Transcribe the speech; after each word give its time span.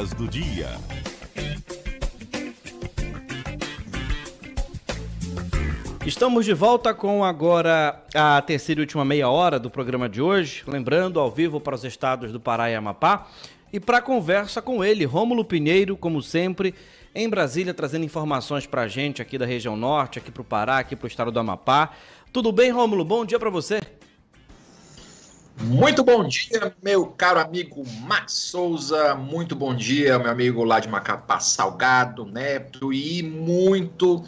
Notas 0.00 0.14
do 0.14 0.26
dia. 0.26 0.68
Estamos 6.06 6.46
de 6.46 6.54
volta 6.54 6.94
com 6.94 7.22
agora 7.22 8.02
a 8.14 8.40
terceira 8.40 8.80
e 8.80 8.82
última 8.82 9.04
meia 9.04 9.28
hora 9.28 9.58
do 9.58 9.68
programa 9.68 10.08
de 10.08 10.22
hoje, 10.22 10.64
lembrando 10.66 11.20
ao 11.20 11.30
vivo 11.30 11.60
para 11.60 11.74
os 11.74 11.84
estados 11.84 12.32
do 12.32 12.40
Pará 12.40 12.70
e 12.70 12.74
Amapá. 12.74 13.28
E 13.70 13.78
para 13.78 14.00
conversa 14.00 14.62
com 14.62 14.82
ele, 14.82 15.04
Rômulo 15.04 15.44
Pinheiro, 15.44 15.96
como 15.96 16.22
sempre, 16.22 16.74
em 17.14 17.28
Brasília, 17.28 17.74
trazendo 17.74 18.04
informações 18.04 18.66
para 18.66 18.82
a 18.82 18.88
gente 18.88 19.20
aqui 19.20 19.36
da 19.36 19.44
região 19.44 19.76
norte, 19.76 20.18
aqui 20.18 20.30
para 20.30 20.42
o 20.42 20.44
Pará, 20.44 20.78
aqui 20.78 20.96
para 20.96 21.04
o 21.04 21.08
estado 21.08 21.30
do 21.30 21.38
Amapá. 21.38 21.90
Tudo 22.32 22.50
bem, 22.50 22.70
Rômulo? 22.70 23.04
Bom 23.04 23.24
dia 23.26 23.38
para 23.38 23.50
você. 23.50 23.80
Muito 25.62 26.02
bom 26.02 26.26
dia, 26.26 26.74
meu 26.82 27.04
caro 27.06 27.38
amigo 27.38 27.84
Max 28.00 28.32
Souza. 28.32 29.14
Muito 29.14 29.54
bom 29.54 29.74
dia, 29.74 30.18
meu 30.18 30.30
amigo 30.30 30.64
lá 30.64 30.80
de 30.80 30.88
Macapá 30.88 31.38
Salgado, 31.38 32.24
Neto. 32.24 32.92
E 32.92 33.22
muito 33.22 34.24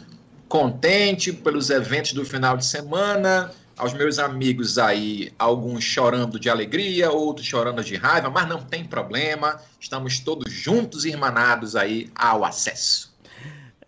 contente 0.47 1.33
pelos 1.33 1.71
eventos 1.71 2.13
do 2.13 2.23
final 2.23 2.55
de 2.55 2.65
semana. 2.65 3.51
Aos 3.75 3.93
meus 3.93 4.19
amigos 4.19 4.77
aí, 4.77 5.33
alguns 5.39 5.83
chorando 5.83 6.39
de 6.39 6.51
alegria, 6.51 7.11
outros 7.11 7.47
chorando 7.47 7.83
de 7.83 7.95
raiva, 7.95 8.29
mas 8.29 8.47
não 8.47 8.61
tem 8.61 8.85
problema. 8.85 9.59
Estamos 9.79 10.19
todos 10.19 10.53
juntos 10.53 11.03
e 11.03 11.09
irmanados 11.09 11.75
aí 11.75 12.11
ao 12.13 12.45
acesso. 12.45 13.11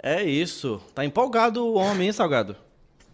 É 0.01 0.23
isso. 0.23 0.81
Tá 0.95 1.05
empolgado 1.05 1.63
o 1.63 1.75
homem, 1.75 2.07
hein, 2.07 2.13
Salgado? 2.13 2.55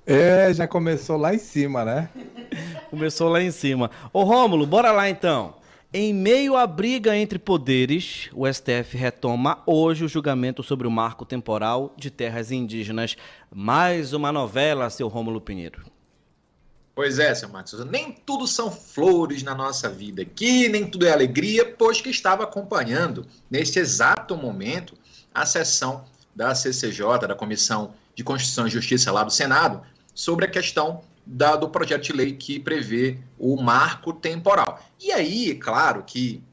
É, 0.05 0.53
já 0.53 0.67
começou 0.67 1.17
lá 1.17 1.35
em 1.35 1.39
cima, 1.39 1.83
né? 1.83 2.09
começou 2.91 3.29
lá 3.29 3.41
em 3.41 3.51
cima. 3.51 3.89
Ô 4.11 4.23
Rômulo, 4.23 4.67
bora 4.67 4.91
lá 4.91 5.09
então. 5.09 5.55
Em 5.93 6.13
meio 6.13 6.57
à 6.57 6.67
briga 6.67 7.15
entre 7.15 7.39
poderes, 7.39 8.29
o 8.33 8.45
STF 8.45 8.95
retoma 8.95 9.63
hoje 9.65 10.03
o 10.03 10.07
julgamento 10.09 10.61
sobre 10.61 10.87
o 10.87 10.91
marco 10.91 11.25
temporal 11.25 11.93
de 11.97 12.11
terras 12.11 12.51
indígenas. 12.51 13.15
Mais 13.49 14.13
uma 14.13 14.31
novela, 14.31 14.89
seu 14.89 15.07
Rômulo 15.07 15.39
Pinheiro. 15.39 15.83
Pois 16.93 17.17
é, 17.17 17.33
seu 17.33 17.47
Matheus. 17.47 17.85
Nem 17.85 18.11
tudo 18.11 18.45
são 18.45 18.69
flores 18.69 19.41
na 19.41 19.55
nossa 19.55 19.89
vida 19.89 20.21
aqui, 20.21 20.67
nem 20.67 20.85
tudo 20.85 21.07
é 21.07 21.11
alegria, 21.11 21.65
pois 21.77 22.01
que 22.01 22.09
estava 22.09 22.43
acompanhando, 22.43 23.25
neste 23.49 23.79
exato 23.79 24.35
momento, 24.35 24.97
a 25.33 25.45
sessão 25.45 26.03
da 26.35 26.53
CCJ, 26.53 27.27
da 27.27 27.35
Comissão 27.35 27.93
de 28.13 28.23
Constituição 28.23 28.67
e 28.67 28.69
Justiça 28.69 29.11
lá 29.11 29.23
do 29.23 29.31
Senado, 29.31 29.81
sobre 30.13 30.45
a 30.45 30.49
questão 30.49 31.01
da, 31.25 31.55
do 31.55 31.69
projeto 31.69 32.03
de 32.03 32.13
lei 32.13 32.33
que 32.33 32.59
prevê 32.59 33.17
o 33.37 33.61
marco 33.61 34.13
temporal. 34.13 34.83
E 34.99 35.11
aí, 35.11 35.55
claro 35.55 36.03
que 36.03 36.43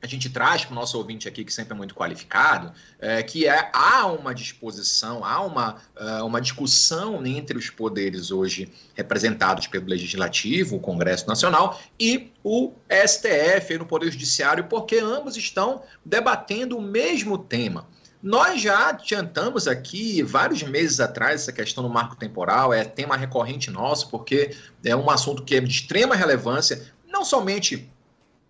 a 0.00 0.06
gente 0.06 0.30
traz 0.30 0.64
para 0.64 0.72
o 0.72 0.74
nosso 0.74 0.96
ouvinte 0.96 1.26
aqui, 1.26 1.44
que 1.44 1.52
sempre 1.52 1.72
é 1.74 1.76
muito 1.76 1.94
qualificado, 1.94 2.72
é, 3.00 3.22
que 3.22 3.46
é, 3.46 3.70
há 3.72 4.06
uma 4.06 4.32
disposição, 4.32 5.24
há 5.24 5.40
uma, 5.40 5.76
uh, 5.96 6.24
uma 6.24 6.40
discussão 6.40 7.24
entre 7.26 7.58
os 7.58 7.68
poderes 7.68 8.30
hoje 8.30 8.70
representados 8.94 9.66
pelo 9.66 9.86
Legislativo, 9.86 10.76
o 10.76 10.80
Congresso 10.80 11.26
Nacional, 11.26 11.80
e 11.98 12.30
o 12.44 12.72
STF, 12.88 13.76
no 13.76 13.86
Poder 13.86 14.12
Judiciário, 14.12 14.64
porque 14.64 14.98
ambos 14.98 15.36
estão 15.36 15.82
debatendo 16.04 16.78
o 16.78 16.82
mesmo 16.82 17.36
tema. 17.36 17.86
Nós 18.22 18.60
já 18.60 18.88
adiantamos 18.88 19.68
aqui 19.68 20.22
vários 20.22 20.62
meses 20.64 20.98
atrás 20.98 21.42
essa 21.42 21.52
questão 21.52 21.84
do 21.84 21.90
marco 21.90 22.16
temporal, 22.16 22.74
é 22.74 22.84
tema 22.84 23.16
recorrente 23.16 23.70
nosso, 23.70 24.10
porque 24.10 24.56
é 24.84 24.96
um 24.96 25.08
assunto 25.08 25.44
que 25.44 25.54
é 25.54 25.60
de 25.60 25.70
extrema 25.70 26.16
relevância, 26.16 26.84
não 27.06 27.24
somente 27.24 27.88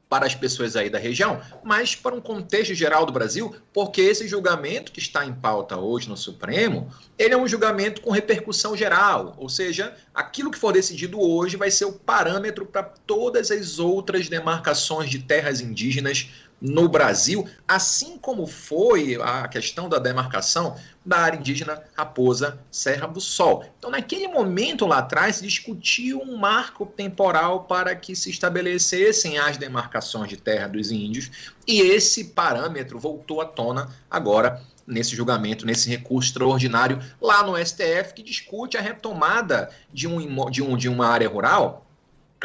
para 0.08 0.27
as 0.27 0.34
pessoas 0.34 0.74
aí 0.74 0.89
da 0.89 0.98
região, 0.98 1.41
mas 1.62 1.94
para 1.94 2.14
um 2.14 2.20
contexto 2.20 2.74
geral 2.74 3.05
do 3.05 3.12
Brasil, 3.12 3.55
porque 3.72 4.00
esse 4.00 4.27
julgamento 4.27 4.91
que 4.91 5.00
está 5.00 5.27
em 5.27 5.34
pauta 5.34 5.77
hoje 5.77 6.08
no 6.08 6.16
Supremo, 6.16 6.91
ele 7.19 7.34
é 7.34 7.36
um 7.36 7.46
julgamento 7.46 8.00
com 8.00 8.11
repercussão 8.11 8.74
geral, 8.74 9.34
ou 9.36 9.50
seja, 9.50 9.94
aquilo 10.14 10.50
que 10.50 10.58
for 10.58 10.72
decidido 10.72 11.20
hoje 11.20 11.58
vai 11.58 11.70
ser 11.70 11.84
o 11.84 11.92
parâmetro 11.92 12.64
para 12.64 12.83
todas 12.83 13.51
as 13.51 13.78
outras 13.78 14.28
demarcações 14.28 15.11
de 15.11 15.18
terras 15.18 15.61
indígenas 15.61 16.30
no 16.61 16.89
Brasil, 16.89 17.46
assim 17.67 18.19
como 18.19 18.46
foi 18.46 19.17
a 19.23 19.46
questão 19.46 19.89
da 19.89 19.98
demarcação 19.98 20.77
da 21.05 21.19
área 21.19 21.39
indígena 21.39 21.83
Raposa 21.96 22.58
Serra 22.70 23.07
do 23.07 23.20
Sol. 23.20 23.64
Então, 23.79 23.91
naquele 23.91 24.29
momento 24.29 24.86
lá 24.86 24.98
atrás, 24.98 25.41
discutiu 25.41 26.20
um 26.20 26.36
marco 26.36 26.85
temporal 26.85 27.64
para 27.64 27.95
que 27.95 28.14
se 28.14 28.30
estabelecessem 28.30 29.39
as 29.39 29.57
demarcações 29.57 30.29
de 30.29 30.36
terra 30.36 30.69
dos 30.69 30.91
índios, 30.91 31.30
e 31.67 31.80
esse 31.80 32.24
parâmetro 32.24 32.98
voltou 32.98 33.40
à 33.40 33.45
tona 33.45 33.89
agora 34.11 34.61
nesse 34.86 35.14
julgamento, 35.14 35.67
nesse 35.67 35.89
recurso 35.89 36.30
extraordinário 36.30 36.98
lá 37.20 37.42
no 37.42 37.57
STF, 37.57 38.14
que 38.14 38.23
discute 38.23 38.77
a 38.77 38.80
retomada 38.80 39.70
de, 39.92 40.08
um, 40.08 40.51
de, 40.51 40.63
um, 40.63 40.77
de 40.77 40.89
uma 40.89 41.07
área 41.07 41.29
rural 41.29 41.88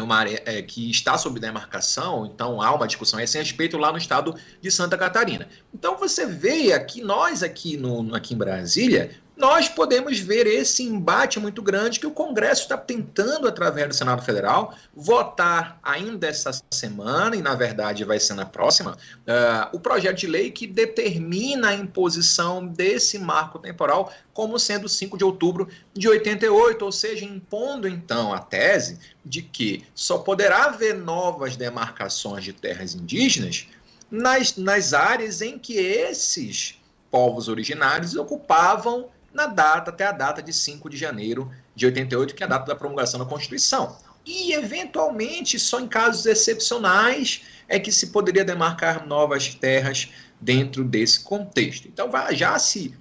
uma 0.02 0.16
área 0.16 0.42
é, 0.46 0.62
que 0.62 0.90
está 0.90 1.18
sob 1.18 1.40
demarcação, 1.40 2.26
então 2.26 2.62
há 2.62 2.74
uma 2.74 2.88
discussão 2.88 3.20
a 3.20 3.24
esse 3.24 3.38
respeito 3.38 3.78
lá 3.78 3.92
no 3.92 3.98
estado 3.98 4.36
de 4.60 4.72
Santa 4.72 4.98
Catarina. 4.98 5.48
Então 5.74 5.98
você 5.98 6.26
vê 6.26 6.74
aqui, 6.74 7.02
nós 7.02 7.44
aqui, 7.44 7.78
no, 7.78 8.16
aqui 8.16 8.34
em 8.34 8.38
Brasília, 8.38 9.12
nós 9.36 9.68
podemos 9.68 10.20
ver 10.20 10.46
esse 10.46 10.84
embate 10.84 11.40
muito 11.40 11.62
grande 11.62 12.00
que 12.00 12.06
o 12.06 12.12
Congresso 12.12 12.64
está 12.64 12.78
tentando, 12.78 13.48
através 13.48 13.88
do 13.88 13.94
Senado 13.94 14.24
Federal, 14.24 14.76
votar 14.96 15.80
ainda 15.82 16.28
essa 16.28 16.52
semana, 16.72 17.36
e 17.36 17.42
na 17.42 17.56
verdade 17.56 18.04
vai 18.04 18.20
ser 18.20 18.36
na 18.36 18.46
próxima, 18.46 18.92
uh, 18.92 19.76
o 19.76 19.80
projeto 19.80 20.18
de 20.18 20.28
lei 20.28 20.52
que 20.52 20.68
determina 20.68 21.70
a 21.70 21.74
imposição 21.74 22.66
desse 22.66 23.18
marco 23.18 23.58
temporal 23.58 24.14
como 24.34 24.60
sendo 24.60 24.88
5 24.88 25.18
de 25.18 25.24
outubro 25.24 25.68
de 25.94 26.08
88, 26.08 26.86
ou 26.86 26.92
seja, 26.92 27.26
impondo 27.26 27.88
então 27.88 28.34
a 28.34 28.40
tese 28.40 29.00
de 29.26 29.42
que 29.42 29.84
só 29.96 30.20
poderá 30.20 30.66
haver 30.66 30.96
novas 30.96 31.56
demarcações 31.56 32.44
de 32.44 32.54
terras 32.54 32.94
indígenas 32.94 33.68
nas, 34.12 34.58
nas 34.58 34.94
áreas 34.94 35.42
em 35.42 35.58
que 35.58 35.78
esses 35.78 36.80
povos 37.10 37.48
originários 37.48 38.16
ocupavam 38.16 39.10
na 39.34 39.48
data, 39.48 39.90
até 39.90 40.06
a 40.06 40.12
data 40.12 40.42
de 40.42 40.54
5 40.54 40.90
de 40.90 40.98
janeiro 40.98 41.52
de 41.76 41.86
88, 41.86 42.36
que 42.36 42.44
é 42.44 42.46
a 42.46 42.50
data 42.50 42.66
da 42.66 42.76
promulgação 42.76 43.20
da 43.20 43.26
Constituição. 43.26 43.98
E, 44.26 44.54
eventualmente, 44.54 45.60
só 45.60 45.80
em 45.80 45.88
casos 45.88 46.26
excepcionais 46.26 47.42
é 47.68 47.80
que 47.80 47.92
se 47.92 48.08
poderia 48.08 48.46
demarcar 48.46 49.06
novas 49.06 49.54
terras 49.56 50.10
dentro 50.40 50.84
desse 50.84 51.22
contexto. 51.22 51.88
Então, 51.88 52.10
já 52.32 52.58
se 52.60 52.96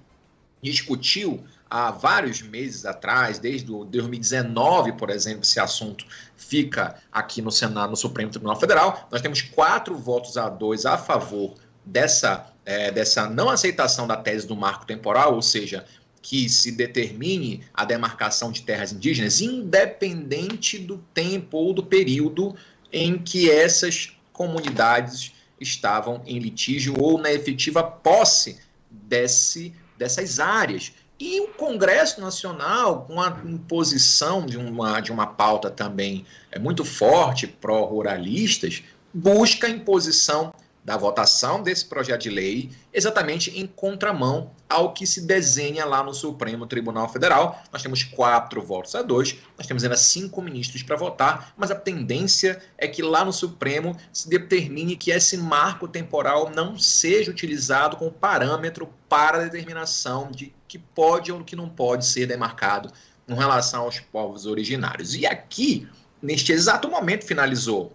discutiu 0.61 1.43
há 1.69 1.91
vários 1.91 2.41
meses 2.41 2.85
atrás, 2.85 3.39
desde 3.39 3.65
2019, 3.65 4.93
por 4.93 5.09
exemplo, 5.09 5.41
esse 5.41 5.59
assunto 5.59 6.05
fica 6.37 6.95
aqui 7.11 7.41
no 7.41 7.51
Senado, 7.51 7.89
no 7.89 7.95
Supremo 7.95 8.29
Tribunal 8.29 8.59
Federal. 8.59 9.07
Nós 9.11 9.21
temos 9.21 9.41
quatro 9.41 9.97
votos 9.97 10.37
a 10.37 10.49
dois 10.49 10.85
a 10.85 10.97
favor 10.97 11.55
dessa, 11.85 12.45
é, 12.65 12.91
dessa 12.91 13.27
não 13.27 13.49
aceitação 13.49 14.05
da 14.07 14.15
tese 14.15 14.47
do 14.47 14.55
marco 14.55 14.85
temporal, 14.85 15.33
ou 15.33 15.41
seja, 15.41 15.85
que 16.23 16.47
se 16.47 16.71
determine 16.71 17.61
a 17.73 17.83
demarcação 17.83 18.49
de 18.49 18.61
terras 18.61 18.93
indígenas, 18.93 19.41
independente 19.41 20.79
do 20.79 20.97
tempo 21.13 21.57
ou 21.57 21.73
do 21.73 21.83
período 21.83 22.55
em 22.91 23.19
que 23.19 23.51
essas 23.51 24.13
comunidades 24.31 25.33
estavam 25.59 26.21
em 26.25 26.39
litígio 26.39 26.95
ou 26.97 27.19
na 27.19 27.31
efetiva 27.31 27.83
posse 27.83 28.57
desse, 28.89 29.75
dessas 29.97 30.39
áreas. 30.39 30.93
E 31.19 31.41
o 31.41 31.49
Congresso 31.49 32.21
Nacional, 32.21 33.05
com 33.05 33.21
a 33.21 33.41
imposição 33.45 34.45
de 34.45 34.57
uma, 34.57 35.01
de 35.01 35.11
uma 35.11 35.27
pauta 35.27 35.69
também 35.69 36.25
é 36.51 36.57
muito 36.57 36.85
forte 36.85 37.47
pró-ruralistas, 37.47 38.81
busca 39.13 39.67
a 39.67 39.69
imposição 39.69 40.53
da 40.83 40.97
votação 40.97 41.63
desse 41.63 41.85
projeto 41.85 42.23
de 42.23 42.29
lei 42.29 42.69
exatamente 42.91 43.57
em 43.57 43.65
contramão 43.65 44.51
ao 44.69 44.93
que 44.93 45.07
se 45.07 45.21
desenha 45.21 45.85
lá 45.85 46.03
no 46.03 46.13
Supremo 46.13 46.65
Tribunal 46.65 47.07
Federal. 47.07 47.61
Nós 47.71 47.81
temos 47.81 48.03
quatro 48.03 48.61
votos 48.61 48.93
a 48.95 49.01
dois, 49.01 49.37
nós 49.57 49.65
temos 49.65 49.83
ainda 49.83 49.95
cinco 49.95 50.41
ministros 50.41 50.83
para 50.83 50.97
votar, 50.97 51.53
mas 51.55 51.71
a 51.71 51.75
tendência 51.75 52.61
é 52.77 52.87
que 52.87 53.01
lá 53.01 53.23
no 53.23 53.31
Supremo 53.31 53.95
se 54.11 54.27
determine 54.27 54.97
que 54.97 55.11
esse 55.11 55.37
marco 55.37 55.87
temporal 55.87 56.49
não 56.49 56.77
seja 56.77 57.31
utilizado 57.31 57.95
como 57.95 58.11
parâmetro 58.11 58.89
para 59.07 59.37
a 59.37 59.43
determinação 59.43 60.31
de 60.31 60.53
que 60.67 60.77
pode 60.77 61.31
ou 61.31 61.43
que 61.43 61.55
não 61.55 61.69
pode 61.69 62.05
ser 62.05 62.25
demarcado 62.25 62.91
em 63.27 63.35
relação 63.35 63.83
aos 63.83 63.99
povos 63.99 64.45
originários. 64.45 65.15
E 65.15 65.25
aqui, 65.25 65.87
neste 66.21 66.51
exato 66.51 66.89
momento, 66.89 67.25
finalizou 67.25 67.93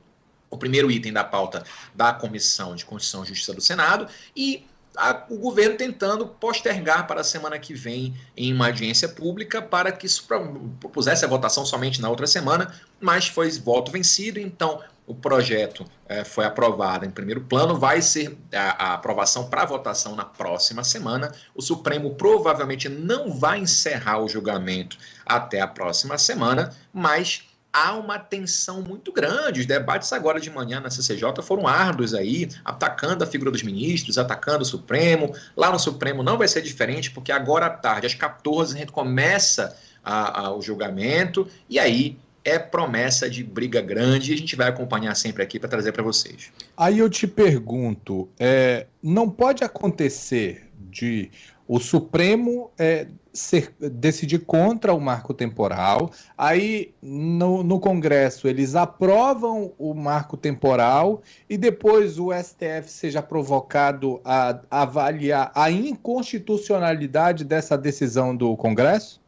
o 0.50 0.56
primeiro 0.56 0.90
item 0.90 1.12
da 1.12 1.24
pauta 1.24 1.62
da 1.94 2.12
Comissão 2.12 2.74
de 2.74 2.84
Constituição 2.84 3.24
e 3.24 3.28
Justiça 3.28 3.54
do 3.54 3.60
Senado, 3.60 4.08
e 4.34 4.66
a, 4.96 5.24
o 5.30 5.36
governo 5.36 5.76
tentando 5.76 6.26
postergar 6.26 7.06
para 7.06 7.20
a 7.20 7.24
semana 7.24 7.58
que 7.58 7.72
vem 7.72 8.14
em 8.36 8.52
uma 8.52 8.66
audiência 8.66 9.08
pública 9.08 9.62
para 9.62 9.92
que 9.92 10.06
isso 10.06 10.26
propusesse 10.80 11.24
a 11.24 11.28
votação 11.28 11.64
somente 11.64 12.00
na 12.00 12.08
outra 12.10 12.26
semana, 12.26 12.74
mas 13.00 13.28
foi 13.28 13.50
voto 13.52 13.92
vencido, 13.92 14.40
então 14.40 14.82
o 15.06 15.14
projeto 15.14 15.86
é, 16.06 16.22
foi 16.22 16.44
aprovado 16.44 17.06
em 17.06 17.10
primeiro 17.10 17.40
plano, 17.40 17.78
vai 17.78 18.02
ser 18.02 18.36
a, 18.52 18.90
a 18.90 18.94
aprovação 18.94 19.48
para 19.48 19.64
votação 19.64 20.14
na 20.14 20.24
próxima 20.24 20.84
semana. 20.84 21.32
O 21.54 21.62
Supremo 21.62 22.14
provavelmente 22.14 22.90
não 22.90 23.32
vai 23.32 23.58
encerrar 23.60 24.18
o 24.18 24.28
julgamento 24.28 24.98
até 25.24 25.62
a 25.62 25.66
próxima 25.66 26.18
semana, 26.18 26.76
mas 26.92 27.47
há 27.72 27.94
uma 27.94 28.18
tensão 28.18 28.82
muito 28.82 29.12
grande. 29.12 29.60
Os 29.60 29.66
debates 29.66 30.12
agora 30.12 30.40
de 30.40 30.50
manhã 30.50 30.80
na 30.80 30.90
CCJ 30.90 31.42
foram 31.42 31.66
árduos 31.66 32.14
aí, 32.14 32.48
atacando 32.64 33.24
a 33.24 33.26
figura 33.26 33.50
dos 33.50 33.62
ministros, 33.62 34.18
atacando 34.18 34.62
o 34.62 34.66
Supremo. 34.66 35.34
Lá 35.56 35.70
no 35.70 35.78
Supremo 35.78 36.22
não 36.22 36.38
vai 36.38 36.48
ser 36.48 36.62
diferente, 36.62 37.10
porque 37.10 37.32
agora 37.32 37.66
à 37.66 37.70
tarde, 37.70 38.06
às 38.06 38.14
14, 38.14 38.74
a 38.74 38.78
gente 38.78 38.92
começa 38.92 39.76
a, 40.02 40.46
a, 40.46 40.54
o 40.54 40.62
julgamento, 40.62 41.46
e 41.68 41.78
aí 41.78 42.18
é 42.44 42.58
promessa 42.58 43.28
de 43.28 43.44
briga 43.44 43.80
grande 43.80 44.30
e 44.30 44.34
a 44.34 44.38
gente 44.38 44.56
vai 44.56 44.68
acompanhar 44.68 45.14
sempre 45.14 45.42
aqui 45.42 45.58
para 45.58 45.68
trazer 45.68 45.92
para 45.92 46.02
vocês. 46.02 46.50
Aí 46.76 46.98
eu 46.98 47.10
te 47.10 47.26
pergunto, 47.26 48.28
é, 48.38 48.86
não 49.02 49.28
pode 49.28 49.62
acontecer 49.62 50.70
de 50.90 51.30
o 51.68 51.78
Supremo 51.78 52.70
é, 52.78 53.06
ser, 53.30 53.74
decidir 53.78 54.38
contra 54.38 54.94
o 54.94 55.00
marco 55.00 55.34
temporal, 55.34 56.10
aí 56.36 56.94
no, 57.02 57.62
no 57.62 57.78
Congresso 57.78 58.48
eles 58.48 58.74
aprovam 58.74 59.74
o 59.78 59.92
marco 59.92 60.34
temporal 60.34 61.20
e 61.48 61.58
depois 61.58 62.18
o 62.18 62.32
STF 62.32 62.90
seja 62.90 63.22
provocado 63.22 64.18
a, 64.24 64.58
a 64.70 64.82
avaliar 64.82 65.52
a 65.54 65.70
inconstitucionalidade 65.70 67.44
dessa 67.44 67.76
decisão 67.76 68.34
do 68.34 68.56
Congresso? 68.56 69.20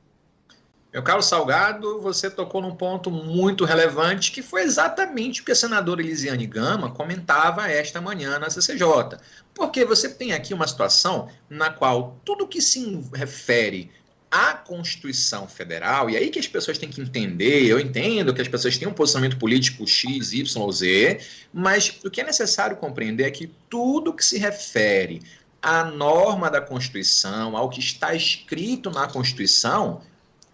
Meu 0.92 1.04
caro 1.04 1.22
Salgado, 1.22 2.00
você 2.00 2.28
tocou 2.28 2.60
num 2.60 2.74
ponto 2.74 3.12
muito 3.12 3.64
relevante, 3.64 4.32
que 4.32 4.42
foi 4.42 4.62
exatamente 4.62 5.40
o 5.40 5.44
que 5.44 5.52
a 5.52 5.54
senadora 5.54 6.02
Elisiane 6.02 6.48
Gama 6.48 6.90
comentava 6.90 7.70
esta 7.70 8.00
manhã 8.00 8.40
na 8.40 8.50
CCJ. 8.50 9.16
Porque 9.54 9.84
você 9.84 10.08
tem 10.08 10.32
aqui 10.32 10.52
uma 10.52 10.66
situação 10.66 11.28
na 11.48 11.70
qual 11.70 12.20
tudo 12.24 12.48
que 12.48 12.60
se 12.60 13.00
refere 13.14 13.88
à 14.28 14.54
Constituição 14.54 15.46
Federal, 15.46 16.10
e 16.10 16.16
aí 16.16 16.28
que 16.28 16.40
as 16.40 16.48
pessoas 16.48 16.76
têm 16.76 16.90
que 16.90 17.00
entender, 17.00 17.66
eu 17.66 17.78
entendo 17.78 18.34
que 18.34 18.42
as 18.42 18.48
pessoas 18.48 18.76
têm 18.76 18.88
um 18.88 18.92
posicionamento 18.92 19.38
político 19.38 19.86
X, 19.86 20.32
Y, 20.32 20.72
Z, 20.72 21.20
mas 21.52 22.00
o 22.04 22.10
que 22.10 22.20
é 22.20 22.24
necessário 22.24 22.76
compreender 22.76 23.24
é 23.24 23.30
que 23.30 23.48
tudo 23.68 24.12
que 24.12 24.24
se 24.24 24.38
refere 24.38 25.22
à 25.62 25.84
norma 25.84 26.50
da 26.50 26.60
Constituição, 26.60 27.56
ao 27.56 27.70
que 27.70 27.78
está 27.78 28.12
escrito 28.12 28.90
na 28.90 29.06
Constituição, 29.06 30.00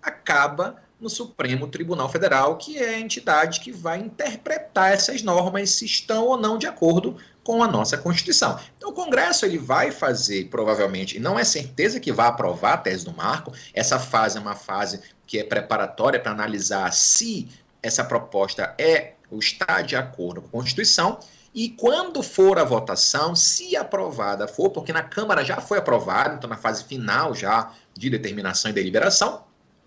acaba 0.07 0.77
no 1.01 1.11
Supremo 1.11 1.67
Tribunal 1.67 2.09
Federal, 2.09 2.57
que 2.57 2.79
é 2.79 2.95
a 2.95 3.01
entidade 3.01 3.61
que 3.61 3.71
vai 3.71 3.99
interpretar 3.99 4.93
essas 4.93 5.23
normas 5.23 5.71
se 5.71 5.85
estão 5.85 6.25
ou 6.27 6.39
não 6.39 6.57
de 6.57 6.67
acordo 6.67 7.17
com 7.45 7.63
a 7.63 7.69
nossa 7.69 7.99
Constituição. 7.99 8.59
Então, 8.77 8.91
o 8.91 8.95
Congresso 8.95 9.45
ele 9.45 9.59
vai 9.59 9.91
fazer, 9.91 10.49
provavelmente, 10.49 11.17
e 11.17 11.21
não 11.21 11.39
é 11.39 11.45
certeza 11.45 12.01
que 12.01 12.13
vai 12.13 12.27
aprovar 12.27 12.75
a 12.75 12.79
tese 12.79 13.05
do 13.05 13.13
marco, 13.13 13.53
essa 13.75 13.99
fase 13.99 14.39
é 14.39 14.41
uma 14.41 14.57
fase 14.57 15.01
que 15.27 15.39
é 15.39 15.45
preparatória 15.45 16.19
para 16.19 16.33
analisar 16.33 16.93
se 16.93 17.49
essa 17.83 18.03
proposta 18.03 18.75
é 18.79 19.13
ou 19.31 19.39
está 19.39 19.83
de 19.83 19.97
acordo 19.97 20.41
com 20.41 20.49
a 20.49 20.51
Constituição, 20.51 21.19
e 21.55 21.71
quando 21.71 22.23
for 22.23 22.59
a 22.59 22.65
votação, 22.65 23.35
se 23.35 23.77
aprovada 23.77 24.47
for, 24.47 24.71
porque 24.71 24.93
na 24.93 25.03
Câmara 25.03 25.45
já 25.45 25.61
foi 25.61 25.79
aprovada, 25.79 26.35
então 26.35 26.51
na 26.51 26.57
fase 26.57 26.85
final 26.85 27.35
já 27.35 27.73
de 27.95 28.11
determinação 28.11 28.71
e 28.71 28.75
deliberação, 28.75 29.46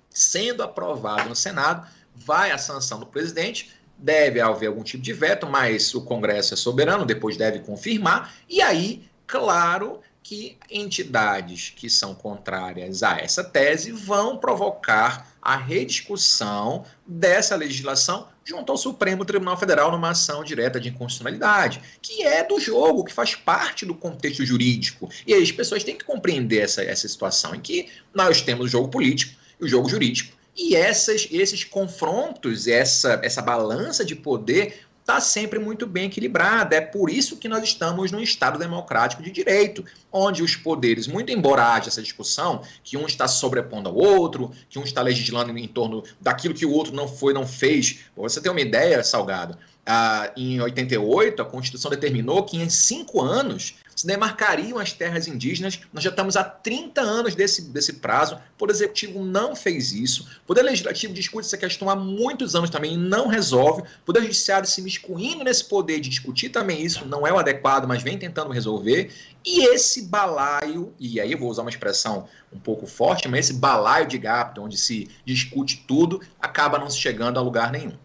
Sendo 0.09 0.63
aprovado 0.63 1.29
no 1.29 1.35
Senado, 1.35 1.87
vai 2.15 2.51
à 2.51 2.57
sanção 2.57 2.99
do 2.99 3.05
presidente, 3.05 3.71
deve 3.97 4.39
haver 4.39 4.67
algum 4.67 4.83
tipo 4.83 5.03
de 5.03 5.13
veto, 5.13 5.47
mas 5.47 5.93
o 5.93 6.01
Congresso 6.01 6.53
é 6.53 6.57
soberano, 6.57 7.05
depois 7.05 7.37
deve 7.37 7.59
confirmar, 7.59 8.33
e 8.47 8.61
aí, 8.61 9.09
claro 9.27 10.01
que 10.21 10.57
entidades 10.69 11.73
que 11.75 11.89
são 11.89 12.13
contrárias 12.13 13.01
a 13.01 13.17
essa 13.17 13.43
tese 13.43 13.91
vão 13.91 14.37
provocar 14.37 15.33
a 15.41 15.55
rediscussão 15.55 16.85
dessa 17.07 17.55
legislação 17.55 18.27
junto 18.43 18.71
ao 18.71 18.77
Supremo 18.77 19.23
Tribunal 19.25 19.57
Federal 19.57 19.91
numa 19.91 20.09
ação 20.09 20.43
direta 20.43 20.79
de 20.79 20.89
inconstitucionalidade, 20.89 21.81
que 22.01 22.23
é 22.23 22.43
do 22.43 22.59
jogo, 22.59 23.03
que 23.03 23.13
faz 23.13 23.35
parte 23.35 23.85
do 23.85 23.95
contexto 23.95 24.45
jurídico. 24.45 25.09
E 25.25 25.33
aí 25.33 25.41
as 25.41 25.51
pessoas 25.51 25.83
têm 25.83 25.97
que 25.97 26.05
compreender 26.05 26.61
essa, 26.61 26.83
essa 26.83 27.07
situação 27.07 27.55
em 27.55 27.61
que 27.61 27.89
nós 28.13 28.41
temos 28.41 28.65
o 28.65 28.69
jogo 28.69 28.89
político, 28.89 29.39
o 29.59 29.67
jogo 29.67 29.89
jurídico. 29.89 30.37
E 30.55 30.75
essas, 30.75 31.27
esses 31.31 31.63
confrontos, 31.63 32.67
essa, 32.67 33.19
essa 33.23 33.41
balança 33.41 34.03
de 34.03 34.15
poder 34.15 34.81
está 34.99 35.19
sempre 35.19 35.57
muito 35.57 35.87
bem 35.87 36.05
equilibrada. 36.05 36.75
É 36.75 36.81
por 36.81 37.09
isso 37.09 37.37
que 37.37 37.47
nós 37.47 37.63
estamos 37.63 38.11
num 38.11 38.19
Estado 38.19 38.59
democrático 38.59 39.23
de 39.23 39.31
direito, 39.31 39.83
onde 40.11 40.43
os 40.43 40.55
poderes, 40.55 41.07
muito 41.07 41.31
embora 41.31 41.73
haja 41.73 41.87
essa 41.87 42.01
discussão, 42.01 42.61
que 42.83 42.95
um 42.95 43.07
está 43.07 43.27
sobrepondo 43.27 43.89
ao 43.89 43.95
outro, 43.95 44.51
que 44.69 44.77
um 44.77 44.83
está 44.83 45.01
legislando 45.01 45.57
em 45.57 45.67
torno 45.67 46.03
daquilo 46.21 46.53
que 46.53 46.65
o 46.65 46.71
outro 46.71 46.93
não 46.93 47.07
foi, 47.07 47.33
não 47.33 47.47
fez. 47.47 48.01
você 48.15 48.39
tem 48.39 48.51
uma 48.51 48.61
ideia, 48.61 49.03
Salgado, 49.03 49.57
ah, 49.83 50.31
em 50.37 50.61
88, 50.61 51.41
a 51.41 51.45
Constituição 51.45 51.89
determinou 51.89 52.43
que 52.43 52.57
em 52.57 52.69
cinco 52.69 53.21
anos 53.21 53.75
se 53.99 54.07
demarcariam 54.07 54.79
as 54.79 54.93
terras 54.93 55.27
indígenas. 55.27 55.77
Nós 55.91 56.01
já 56.01 56.09
estamos 56.09 56.37
há 56.37 56.43
30 56.43 57.01
anos 57.01 57.35
desse, 57.35 57.63
desse 57.63 57.93
prazo. 57.93 58.35
O 58.35 58.57
Poder 58.57 58.71
Executivo 58.71 59.25
não 59.25 59.53
fez 59.53 59.91
isso. 59.91 60.25
O 60.43 60.47
Poder 60.47 60.61
Legislativo 60.61 61.13
discute 61.13 61.45
essa 61.45 61.57
questão 61.57 61.89
há 61.89 61.97
muitos 61.97 62.55
anos 62.55 62.69
também 62.69 62.93
e 62.93 62.97
não 62.97 63.27
resolve. 63.27 63.81
O 63.81 64.05
Poder 64.05 64.21
Judiciário 64.21 64.65
se 64.65 64.81
miscuindo 64.81 65.43
nesse 65.43 65.65
poder 65.65 65.99
de 65.99 66.07
discutir 66.07 66.47
também 66.47 66.81
isso 66.81 67.05
não 67.05 67.27
é 67.27 67.33
o 67.33 67.37
adequado, 67.37 67.89
mas 67.89 68.01
vem 68.01 68.17
tentando 68.17 68.53
resolver. 68.53 69.11
E 69.45 69.65
esse 69.65 70.03
balaio, 70.03 70.93
e 70.97 71.19
aí 71.19 71.33
eu 71.33 71.37
vou 71.37 71.49
usar 71.49 71.63
uma 71.63 71.69
expressão 71.69 72.25
um 72.53 72.59
pouco 72.59 72.87
forte, 72.87 73.27
mas 73.27 73.49
esse 73.49 73.59
balaio 73.59 74.07
de 74.07 74.17
gato, 74.17 74.61
onde 74.61 74.77
se 74.77 75.09
discute 75.25 75.83
tudo, 75.85 76.21
acaba 76.41 76.79
não 76.79 76.89
se 76.89 76.97
chegando 76.97 77.37
a 77.37 77.41
lugar 77.41 77.69
nenhum. 77.69 77.97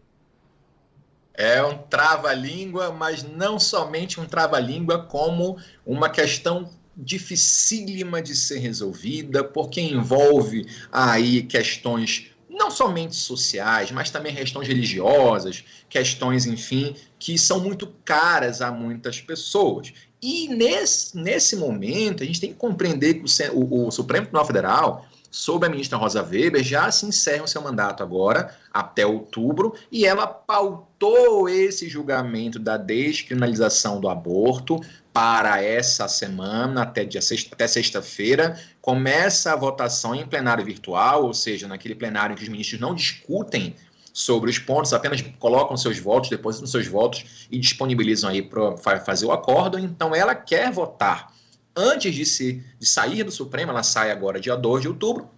É 1.33 1.63
um 1.63 1.77
trava-língua, 1.77 2.91
mas 2.91 3.23
não 3.23 3.57
somente 3.57 4.19
um 4.19 4.25
trava-língua, 4.25 5.03
como 5.03 5.57
uma 5.85 6.09
questão 6.09 6.69
dificílima 6.99 8.21
de 8.21 8.35
ser 8.35 8.59
resolvida, 8.59 9.43
porque 9.43 9.79
envolve 9.79 10.67
aí 10.91 11.43
questões 11.43 12.27
não 12.49 12.69
somente 12.69 13.15
sociais, 13.15 13.89
mas 13.91 14.11
também 14.11 14.35
questões 14.35 14.67
religiosas, 14.67 15.63
questões, 15.87 16.45
enfim, 16.45 16.93
que 17.17 17.37
são 17.37 17.61
muito 17.61 17.87
caras 18.03 18.61
a 18.61 18.69
muitas 18.69 19.21
pessoas. 19.21 19.93
E 20.21 20.49
nesse, 20.49 21.17
nesse 21.17 21.55
momento, 21.55 22.21
a 22.21 22.25
gente 22.25 22.41
tem 22.41 22.51
que 22.51 22.57
compreender 22.57 23.13
que 23.13 23.25
o, 23.51 23.59
o, 23.59 23.87
o 23.87 23.91
Supremo 23.91 24.25
Tribunal 24.25 24.45
Federal 24.45 25.07
sob 25.31 25.65
a 25.65 25.69
ministra 25.69 25.97
Rosa 25.97 26.23
Weber, 26.23 26.63
já 26.63 26.89
se 26.91 27.05
encerra 27.05 27.43
o 27.43 27.47
seu 27.47 27.61
mandato 27.61 28.01
agora, 28.01 28.55
até 28.73 29.05
outubro, 29.05 29.73
e 29.91 30.05
ela 30.05 30.25
pautou 30.25 31.47
esse 31.47 31.87
julgamento 31.87 32.57
da 32.57 32.77
descriminalização 32.77 33.99
do 33.99 34.09
aborto 34.09 34.79
para 35.19 35.61
essa 35.61 36.07
semana, 36.07 36.83
até, 36.83 37.03
dia 37.03 37.21
sexta, 37.21 37.53
até 37.53 37.67
sexta-feira. 37.67 38.57
Começa 38.81 39.51
a 39.51 39.55
votação 39.57 40.15
em 40.15 40.25
plenário 40.25 40.63
virtual, 40.63 41.25
ou 41.25 41.33
seja, 41.33 41.67
naquele 41.67 41.93
plenário 41.93 42.31
em 42.31 42.37
que 42.37 42.43
os 42.43 42.47
ministros 42.47 42.79
não 42.79 42.95
discutem 42.95 43.75
sobre 44.13 44.49
os 44.49 44.57
pontos, 44.57 44.93
apenas 44.93 45.21
colocam 45.37 45.75
seus 45.75 45.99
votos, 45.99 46.29
depositam 46.29 46.67
seus 46.67 46.87
votos 46.87 47.47
e 47.51 47.59
disponibilizam 47.59 48.29
aí 48.29 48.41
para 48.41 49.01
fazer 49.01 49.25
o 49.25 49.33
acordo. 49.33 49.77
Então, 49.77 50.15
ela 50.15 50.33
quer 50.33 50.71
votar 50.71 51.33
antes 51.75 52.15
de, 52.15 52.25
se, 52.25 52.63
de 52.79 52.85
sair 52.85 53.25
do 53.25 53.31
Supremo, 53.31 53.71
ela 53.71 53.83
sai 53.83 54.11
agora 54.11 54.39
dia 54.39 54.55
2 54.55 54.83
de 54.83 54.87
outubro, 54.87 55.29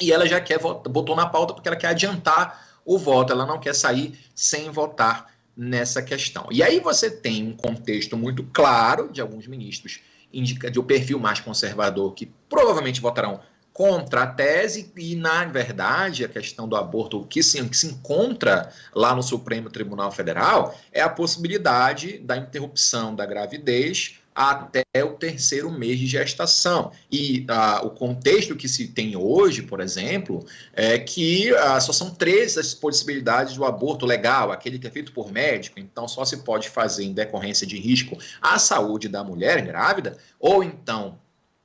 e 0.00 0.12
ela 0.12 0.28
já 0.28 0.40
quer, 0.40 0.60
botou 0.60 1.16
na 1.16 1.26
pauta 1.26 1.52
porque 1.52 1.66
ela 1.66 1.76
quer 1.76 1.88
adiantar 1.88 2.64
o 2.84 2.96
voto, 2.96 3.32
ela 3.32 3.44
não 3.44 3.58
quer 3.58 3.74
sair 3.74 4.16
sem 4.36 4.70
votar 4.70 5.35
nessa 5.56 6.02
questão. 6.02 6.48
E 6.50 6.62
aí 6.62 6.80
você 6.80 7.10
tem 7.10 7.46
um 7.46 7.56
contexto 7.56 8.16
muito 8.16 8.44
claro 8.52 9.10
de 9.10 9.20
alguns 9.20 9.46
ministros 9.46 10.00
indica 10.32 10.70
de 10.70 10.78
um 10.78 10.84
perfil 10.84 11.18
mais 11.18 11.40
conservador 11.40 12.12
que 12.14 12.26
provavelmente 12.48 13.00
votarão 13.00 13.40
contra 13.72 14.22
a 14.22 14.26
tese 14.26 14.90
e, 14.96 15.14
na 15.14 15.44
verdade, 15.44 16.24
a 16.24 16.28
questão 16.28 16.66
do 16.66 16.76
aborto 16.76 17.26
que 17.26 17.42
se, 17.42 17.62
que 17.68 17.76
se 17.76 17.86
encontra 17.88 18.72
lá 18.94 19.14
no 19.14 19.22
Supremo 19.22 19.68
Tribunal 19.68 20.10
Federal 20.10 20.74
é 20.90 21.02
a 21.02 21.10
possibilidade 21.10 22.18
da 22.18 22.36
interrupção 22.36 23.14
da 23.14 23.26
gravidez 23.26 24.18
até 24.36 24.84
o 25.02 25.14
terceiro 25.14 25.72
mês 25.72 25.98
de 25.98 26.06
gestação. 26.06 26.92
E 27.10 27.46
uh, 27.48 27.86
o 27.86 27.90
contexto 27.90 28.54
que 28.54 28.68
se 28.68 28.88
tem 28.88 29.16
hoje, 29.16 29.62
por 29.62 29.80
exemplo, 29.80 30.44
é 30.74 30.98
que 30.98 31.50
uh, 31.54 31.80
só 31.80 31.90
são 31.90 32.10
três 32.10 32.58
as 32.58 32.74
possibilidades 32.74 33.54
do 33.54 33.64
aborto 33.64 34.04
legal, 34.04 34.52
aquele 34.52 34.78
que 34.78 34.86
é 34.86 34.90
feito 34.90 35.12
por 35.12 35.32
médico, 35.32 35.80
então 35.80 36.06
só 36.06 36.22
se 36.26 36.38
pode 36.38 36.68
fazer 36.68 37.04
em 37.04 37.14
decorrência 37.14 37.66
de 37.66 37.78
risco 37.78 38.18
à 38.42 38.58
saúde 38.58 39.08
da 39.08 39.24
mulher 39.24 39.62
grávida, 39.62 40.18
ou 40.38 40.62
então 40.62 41.18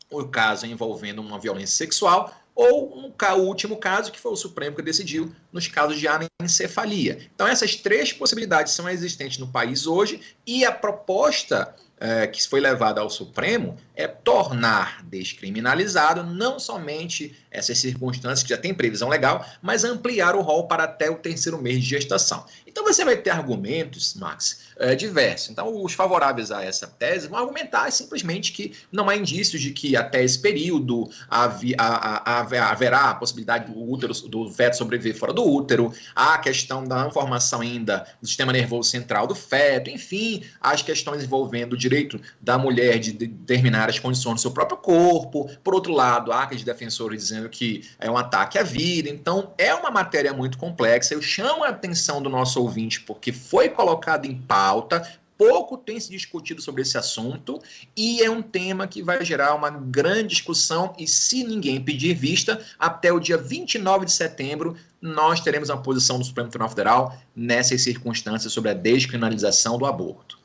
o 0.10 0.24
caso 0.26 0.66
envolvendo 0.66 1.22
uma 1.22 1.40
violência 1.40 1.76
sexual, 1.76 2.34
ou 2.56 2.98
um, 2.98 3.14
o 3.34 3.42
último 3.44 3.78
caso, 3.78 4.12
que 4.12 4.20
foi 4.20 4.32
o 4.32 4.36
Supremo 4.36 4.76
que 4.76 4.82
decidiu 4.82 5.34
nos 5.52 5.68
casos 5.68 6.00
de 6.00 6.08
anencefalia. 6.08 7.30
Então, 7.34 7.48
essas 7.48 7.76
três 7.76 8.12
possibilidades 8.12 8.74
são 8.74 8.90
existentes 8.90 9.38
no 9.38 9.48
país 9.48 9.88
hoje, 9.88 10.22
e 10.46 10.66
a 10.66 10.72
proposta 10.72 11.74
é, 12.02 12.26
que 12.26 12.46
foi 12.48 12.60
levada 12.60 13.00
ao 13.00 13.12
Supremo 13.12 13.78
é 13.96 14.08
tornar 14.08 15.06
descriminalizado 15.06 16.24
não 16.24 16.60
somente 16.60 17.38
essas 17.52 17.78
circunstâncias 17.78 18.42
que 18.42 18.50
já 18.50 18.58
tem 18.58 18.74
previsão 18.74 19.08
legal, 19.08 19.46
mas 19.62 19.84
ampliar 19.84 20.36
o 20.36 20.42
rol 20.42 20.68
para 20.68 20.86
até 20.86 21.12
o 21.12 21.18
terceiro 21.18 21.62
mês 21.62 21.84
de 21.84 21.90
gestação. 21.90 22.44
Então 22.66 22.84
você 22.84 23.06
vai 23.06 23.18
ter 23.18 23.30
argumentos, 23.30 24.16
Max, 24.16 24.72
é, 24.80 24.96
diversos. 24.96 25.50
Então 25.50 25.84
os 25.84 25.94
favoráveis 25.94 26.52
a 26.52 26.64
essa 26.64 26.88
tese 26.88 27.28
vão 27.28 27.38
argumentar 27.38 27.92
simplesmente 27.92 28.52
que 28.52 28.74
não 28.92 29.08
há 29.08 29.16
indícios 29.16 29.62
de 29.62 29.72
que 29.72 29.96
até 29.96 30.24
esse 30.24 30.40
período 30.40 31.08
haverá 31.30 33.12
a 33.12 33.16
possibilidade 33.16 33.72
do 33.72 33.80
útero, 33.80 34.14
do 34.28 34.50
feto 34.50 34.78
sobreviver 34.78 35.16
fora 35.16 35.34
do 35.34 35.44
útero, 35.44 35.94
a 36.16 36.38
questão 36.40 36.84
da 36.84 37.12
formação 37.12 37.62
ainda 37.62 38.08
do 38.20 38.28
sistema 38.28 38.52
nervoso 38.52 38.90
central 38.90 39.28
do 39.28 39.36
feto, 39.36 39.90
enfim, 39.90 40.44
as 40.60 40.82
questões 40.82 41.24
envolvendo 41.24 41.74
o 41.74 41.78
direito 41.92 42.20
da 42.40 42.58
mulher 42.58 42.98
de 43.00 43.12
determinar 43.12 43.90
as 43.90 44.00
condições 44.00 44.36
do 44.36 44.42
seu 44.42 44.52
próprio 44.52 44.78
corpo. 44.78 45.50
Por 45.64 45.76
outro 45.76 45.92
lado, 45.92 46.32
há 46.32 46.44
aqueles 46.44 46.64
defensores 46.64 47.24
dizendo 47.24 47.50
que 47.50 47.90
é 48.00 48.10
um 48.10 48.18
ataque 48.18 48.58
à 48.58 48.64
vida. 48.64 49.10
Então, 49.10 49.54
é 49.58 49.74
uma 49.76 49.92
matéria 49.92 50.34
muito 50.34 50.58
complexa. 50.58 51.14
Eu 51.14 51.22
chamo 51.22 51.64
a 51.64 51.70
atenção 51.70 52.22
do 52.22 52.30
nosso 52.30 52.62
ouvinte 52.62 53.02
porque 53.02 53.34
foi 53.34 53.68
colocado 53.70 54.26
em 54.26 54.36
pauta, 54.36 55.06
pouco 55.38 55.76
tem 55.76 56.00
se 56.00 56.10
discutido 56.10 56.62
sobre 56.62 56.84
esse 56.84 56.98
assunto 56.98 57.60
e 57.98 58.22
é 58.22 58.30
um 58.30 58.44
tema 58.44 58.88
que 58.88 59.02
vai 59.02 59.26
gerar 59.26 59.56
uma 59.56 59.72
grande 59.72 60.36
discussão 60.36 60.94
e 61.00 61.08
se 61.08 61.44
ninguém 61.44 61.82
pedir 61.82 62.14
vista, 62.14 62.64
até 62.78 63.12
o 63.12 63.20
dia 63.20 63.38
29 63.38 64.06
de 64.06 64.12
setembro 64.12 64.76
nós 65.02 65.40
teremos 65.42 65.72
a 65.72 65.78
posição 65.78 66.20
do 66.20 66.26
Supremo 66.26 66.50
Tribunal 66.50 66.70
Federal 66.70 67.18
nessas 67.36 67.82
circunstâncias 67.82 68.54
sobre 68.54 68.70
a 68.70 68.76
descriminalização 68.76 69.80
do 69.80 69.88
aborto. 69.88 70.41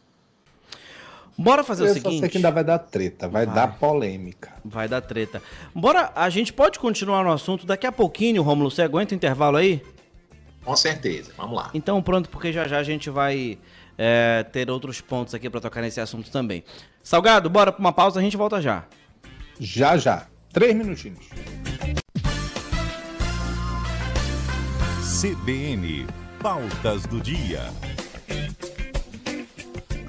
Bora 1.39 1.63
fazer 1.63 1.85
eu 1.85 1.91
o 1.91 1.95
seguinte. 1.95 2.21
Só 2.21 2.29
que 2.29 2.39
ainda 2.39 2.51
vai 2.51 2.65
dar 2.65 2.79
treta, 2.79 3.29
vai, 3.29 3.45
vai, 3.45 3.55
dar 3.55 3.79
polêmica. 3.79 4.53
Vai 4.65 4.89
dar 4.89 5.03
treta. 5.03 5.43
Bora, 5.75 6.11
a 6.15 6.31
gente 6.31 6.53
pode 6.53 6.79
continuar 6.79 7.23
no 7.23 7.31
assunto 7.31 7.67
daqui 7.67 7.87
a 7.87 7.93
pouquinho, 7.93 8.43
Romulo. 8.43 8.71
Você 8.71 8.83
aguenta 8.83 9.13
o 9.13 9.17
intervalo 9.17 9.57
aí? 9.57 9.83
Com 10.65 10.75
certeza, 10.75 11.33
vamos 11.37 11.57
lá. 11.57 11.71
Então 11.75 12.03
pronto, 12.03 12.29
porque 12.31 12.53
já 12.53 12.67
já 12.67 12.79
a 12.79 12.83
gente 12.83 13.11
vai 13.11 13.59
é, 13.99 14.45
ter 14.51 14.71
outros 14.71 15.01
pontos 15.01 15.35
aqui 15.35 15.49
para 15.51 15.61
tocar 15.61 15.83
nesse 15.83 16.01
assunto 16.01 16.31
também. 16.31 16.65
Salgado, 17.03 17.51
bora 17.51 17.71
para 17.71 17.81
uma 17.81 17.93
pausa, 17.93 18.19
a 18.19 18.23
gente 18.23 18.37
volta 18.37 18.61
já. 18.61 18.85
Já 19.61 19.97
já, 19.97 20.27
três 20.53 20.75
minutinhos. 20.75 21.27
CBN, 25.21 26.07
pautas 26.43 27.07
do 27.07 27.21
dia 27.21 27.73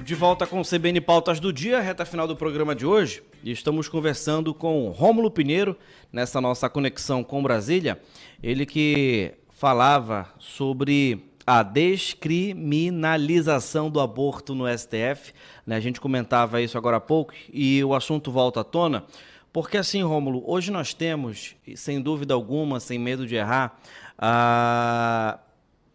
de 0.07 0.15
volta 0.15 0.47
com 0.47 0.61
o 0.61 0.63
CBN 0.63 1.01
Pautas 1.01 1.37
do 1.37 1.51
Dia, 1.51 1.81
reta 1.81 2.05
final 2.05 2.25
do 2.25 2.33
programa 2.33 2.73
de 2.73 2.85
hoje. 2.85 3.21
E 3.43 3.51
estamos 3.51 3.89
conversando 3.89 4.53
com 4.53 4.87
Rômulo 4.87 5.29
Pinheiro 5.29 5.75
nessa 6.13 6.39
nossa 6.39 6.69
conexão 6.69 7.25
com 7.25 7.43
Brasília. 7.43 7.99
Ele 8.41 8.65
que 8.65 9.33
falava 9.49 10.33
sobre 10.39 11.25
a 11.45 11.61
descriminalização 11.61 13.89
do 13.89 13.99
aborto 13.99 14.55
no 14.55 14.65
STF. 14.65 15.33
Né? 15.65 15.75
A 15.75 15.81
gente 15.81 15.99
comentava 15.99 16.61
isso 16.61 16.77
agora 16.77 16.95
há 16.95 17.01
pouco 17.01 17.33
e 17.51 17.83
o 17.83 17.93
assunto 17.93 18.31
volta 18.31 18.61
à 18.61 18.63
tona. 18.63 19.03
Porque 19.51 19.75
assim, 19.75 20.03
Rômulo, 20.03 20.41
hoje 20.49 20.71
nós 20.71 20.93
temos, 20.93 21.57
sem 21.75 21.99
dúvida 21.99 22.33
alguma, 22.33 22.79
sem 22.79 22.97
medo 22.97 23.27
de 23.27 23.35
errar, 23.35 23.77
a 24.17 25.37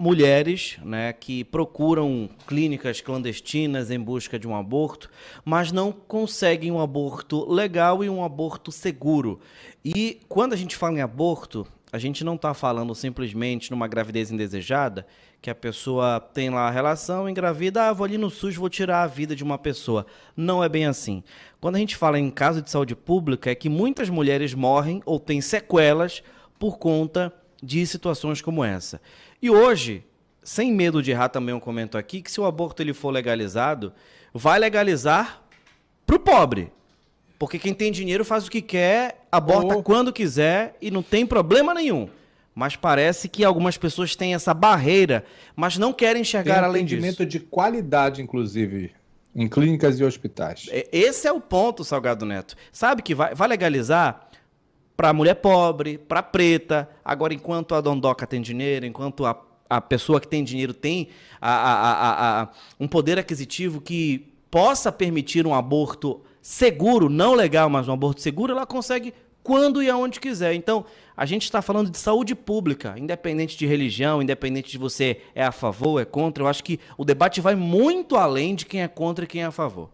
mulheres 0.02 0.78
né, 0.84 1.12
que 1.12 1.44
procuram 1.44 2.28
clínicas 2.44 3.00
clandestinas 3.00 3.88
em 3.88 4.00
busca 4.00 4.36
de 4.36 4.48
um 4.48 4.56
aborto, 4.56 5.08
mas 5.44 5.70
não 5.70 5.92
conseguem 5.92 6.72
um 6.72 6.80
aborto 6.80 7.48
legal 7.48 8.02
e 8.02 8.10
um 8.10 8.24
aborto 8.24 8.72
seguro. 8.72 9.38
E 9.84 10.18
quando 10.28 10.54
a 10.54 10.56
gente 10.56 10.74
fala 10.74 10.98
em 10.98 11.02
aborto, 11.02 11.64
a 11.92 11.98
gente 11.98 12.24
não 12.24 12.34
está 12.34 12.52
falando 12.52 12.92
simplesmente 12.96 13.70
numa 13.70 13.86
gravidez 13.86 14.32
indesejada, 14.32 15.06
que 15.40 15.48
a 15.48 15.54
pessoa 15.54 16.18
tem 16.18 16.50
lá 16.50 16.66
a 16.66 16.70
relação, 16.70 17.28
engravida, 17.28 17.84
ah, 17.84 17.92
vou 17.92 18.04
ali 18.04 18.18
no 18.18 18.28
SUS, 18.28 18.56
vou 18.56 18.68
tirar 18.68 19.04
a 19.04 19.06
vida 19.06 19.36
de 19.36 19.44
uma 19.44 19.56
pessoa. 19.56 20.04
Não 20.36 20.64
é 20.64 20.68
bem 20.68 20.84
assim. 20.84 21.22
Quando 21.60 21.76
a 21.76 21.78
gente 21.78 21.94
fala 21.94 22.18
em 22.18 22.28
caso 22.28 22.60
de 22.60 22.72
saúde 22.72 22.96
pública, 22.96 23.52
é 23.52 23.54
que 23.54 23.68
muitas 23.68 24.10
mulheres 24.10 24.52
morrem 24.52 25.00
ou 25.06 25.20
têm 25.20 25.40
sequelas 25.40 26.24
por 26.58 26.76
conta 26.76 27.32
de 27.62 27.86
situações 27.86 28.42
como 28.42 28.64
essa. 28.64 29.00
E 29.42 29.50
hoje, 29.50 30.04
sem 30.42 30.72
medo 30.72 31.02
de 31.02 31.10
errar 31.10 31.28
também 31.28 31.52
um 31.52 31.58
comento 31.58 31.98
aqui, 31.98 32.22
que 32.22 32.30
se 32.30 32.40
o 32.40 32.44
aborto 32.44 32.80
ele 32.80 32.94
for 32.94 33.10
legalizado, 33.10 33.92
vai 34.32 34.56
legalizar 34.58 35.42
para 36.06 36.14
o 36.14 36.20
pobre. 36.20 36.72
Porque 37.40 37.58
quem 37.58 37.74
tem 37.74 37.90
dinheiro 37.90 38.24
faz 38.24 38.46
o 38.46 38.50
que 38.50 38.62
quer, 38.62 39.26
aborta 39.30 39.76
oh. 39.76 39.82
quando 39.82 40.12
quiser 40.12 40.76
e 40.80 40.92
não 40.92 41.02
tem 41.02 41.26
problema 41.26 41.74
nenhum. 41.74 42.08
Mas 42.54 42.76
parece 42.76 43.28
que 43.28 43.44
algumas 43.44 43.76
pessoas 43.76 44.14
têm 44.14 44.32
essa 44.32 44.54
barreira, 44.54 45.24
mas 45.56 45.76
não 45.76 45.92
querem 45.92 46.22
enxergar 46.22 46.56
tem 46.56 46.64
além 46.64 46.84
disso. 46.84 47.26
de 47.26 47.40
qualidade, 47.40 48.22
inclusive, 48.22 48.92
em 49.34 49.48
clínicas 49.48 49.98
e 49.98 50.04
hospitais. 50.04 50.68
É, 50.70 50.86
esse 50.92 51.26
é 51.26 51.32
o 51.32 51.40
ponto, 51.40 51.82
Salgado 51.82 52.24
Neto. 52.24 52.54
Sabe 52.70 53.02
que 53.02 53.14
vai, 53.14 53.34
vai 53.34 53.48
legalizar 53.48 54.28
para 55.02 55.12
mulher 55.12 55.34
pobre, 55.34 55.98
para 55.98 56.22
preta. 56.22 56.88
Agora, 57.04 57.34
enquanto 57.34 57.74
a 57.74 57.80
dondoca 57.80 58.24
tem 58.24 58.40
dinheiro, 58.40 58.86
enquanto 58.86 59.26
a, 59.26 59.36
a 59.68 59.80
pessoa 59.80 60.20
que 60.20 60.28
tem 60.28 60.44
dinheiro 60.44 60.72
tem 60.72 61.08
a, 61.40 61.50
a, 61.50 62.42
a, 62.42 62.48
um 62.78 62.86
poder 62.86 63.18
aquisitivo 63.18 63.80
que 63.80 64.32
possa 64.48 64.92
permitir 64.92 65.44
um 65.44 65.56
aborto 65.56 66.20
seguro, 66.40 67.08
não 67.08 67.34
legal, 67.34 67.68
mas 67.68 67.88
um 67.88 67.92
aborto 67.92 68.20
seguro, 68.20 68.52
ela 68.52 68.64
consegue 68.64 69.12
quando 69.42 69.82
e 69.82 69.90
aonde 69.90 70.20
quiser. 70.20 70.54
Então, 70.54 70.84
a 71.16 71.26
gente 71.26 71.42
está 71.42 71.60
falando 71.60 71.90
de 71.90 71.98
saúde 71.98 72.36
pública, 72.36 72.94
independente 72.96 73.58
de 73.58 73.66
religião, 73.66 74.22
independente 74.22 74.70
de 74.70 74.78
você 74.78 75.20
é 75.34 75.42
a 75.42 75.50
favor 75.50 75.88
ou 75.88 76.00
é 76.00 76.04
contra. 76.04 76.44
Eu 76.44 76.48
acho 76.48 76.62
que 76.62 76.78
o 76.96 77.04
debate 77.04 77.40
vai 77.40 77.56
muito 77.56 78.14
além 78.14 78.54
de 78.54 78.64
quem 78.64 78.82
é 78.82 78.88
contra 78.88 79.24
e 79.24 79.26
quem 79.26 79.42
é 79.42 79.46
a 79.46 79.50
favor. 79.50 79.90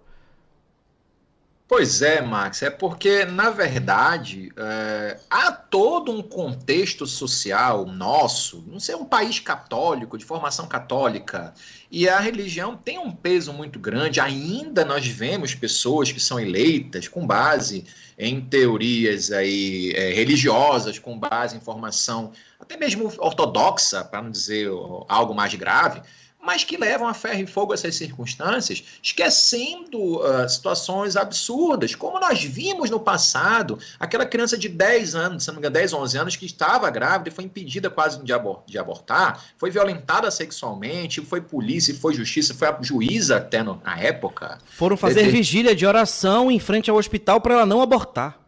Pois 1.68 2.00
é, 2.00 2.22
Max, 2.22 2.62
é 2.62 2.70
porque, 2.70 3.26
na 3.26 3.50
verdade, 3.50 4.50
é, 4.56 5.18
há 5.28 5.52
todo 5.52 6.10
um 6.10 6.22
contexto 6.22 7.06
social 7.06 7.84
nosso, 7.84 8.64
não 8.66 8.80
sei, 8.80 8.94
um 8.94 9.04
país 9.04 9.38
católico, 9.38 10.16
de 10.16 10.24
formação 10.24 10.66
católica, 10.66 11.52
e 11.90 12.08
a 12.08 12.20
religião 12.20 12.74
tem 12.74 12.98
um 12.98 13.12
peso 13.12 13.52
muito 13.52 13.78
grande. 13.78 14.18
Ainda 14.18 14.82
nós 14.82 15.06
vemos 15.06 15.54
pessoas 15.54 16.10
que 16.10 16.18
são 16.18 16.40
eleitas 16.40 17.06
com 17.06 17.26
base 17.26 17.84
em 18.18 18.40
teorias 18.40 19.30
aí, 19.30 19.92
é, 19.94 20.14
religiosas, 20.14 20.98
com 20.98 21.18
base 21.18 21.54
em 21.54 21.60
formação 21.60 22.32
até 22.58 22.78
mesmo 22.78 23.12
ortodoxa, 23.18 24.02
para 24.04 24.22
não 24.22 24.30
dizer 24.30 24.70
algo 25.06 25.34
mais 25.34 25.54
grave, 25.54 26.00
mas 26.48 26.64
que 26.64 26.78
levam 26.78 27.06
a 27.06 27.12
ferro 27.12 27.42
e 27.42 27.46
fogo 27.46 27.74
essas 27.74 27.94
circunstâncias, 27.94 28.82
esquecendo 29.02 30.16
uh, 30.16 30.48
situações 30.48 31.14
absurdas, 31.14 31.94
como 31.94 32.18
nós 32.18 32.42
vimos 32.42 32.88
no 32.88 32.98
passado, 32.98 33.78
aquela 34.00 34.24
criança 34.24 34.56
de 34.56 34.66
10 34.66 35.14
anos, 35.14 35.44
se 35.44 35.48
não 35.48 35.56
me 35.56 35.58
engano, 35.58 35.74
10, 35.74 35.92
11 35.92 36.16
anos, 36.16 36.36
que 36.36 36.46
estava 36.46 36.88
grávida 36.88 37.28
e 37.28 37.32
foi 37.32 37.44
impedida 37.44 37.90
quase 37.90 38.24
de, 38.24 38.32
abor 38.32 38.62
de 38.66 38.78
abortar, 38.78 39.44
foi 39.58 39.70
violentada 39.70 40.30
sexualmente, 40.30 41.20
foi 41.20 41.42
polícia, 41.42 41.94
foi 41.94 42.14
justiça, 42.14 42.54
foi 42.54 42.66
a 42.66 42.78
juíza 42.80 43.36
até 43.36 43.62
no, 43.62 43.78
na 43.84 44.00
época. 44.00 44.56
Foram 44.64 44.96
fazer 44.96 45.24
de... 45.24 45.30
vigília 45.30 45.76
de 45.76 45.84
oração 45.84 46.50
em 46.50 46.58
frente 46.58 46.88
ao 46.90 46.96
hospital 46.96 47.42
para 47.42 47.52
ela 47.52 47.66
não 47.66 47.82
abortar. 47.82 48.47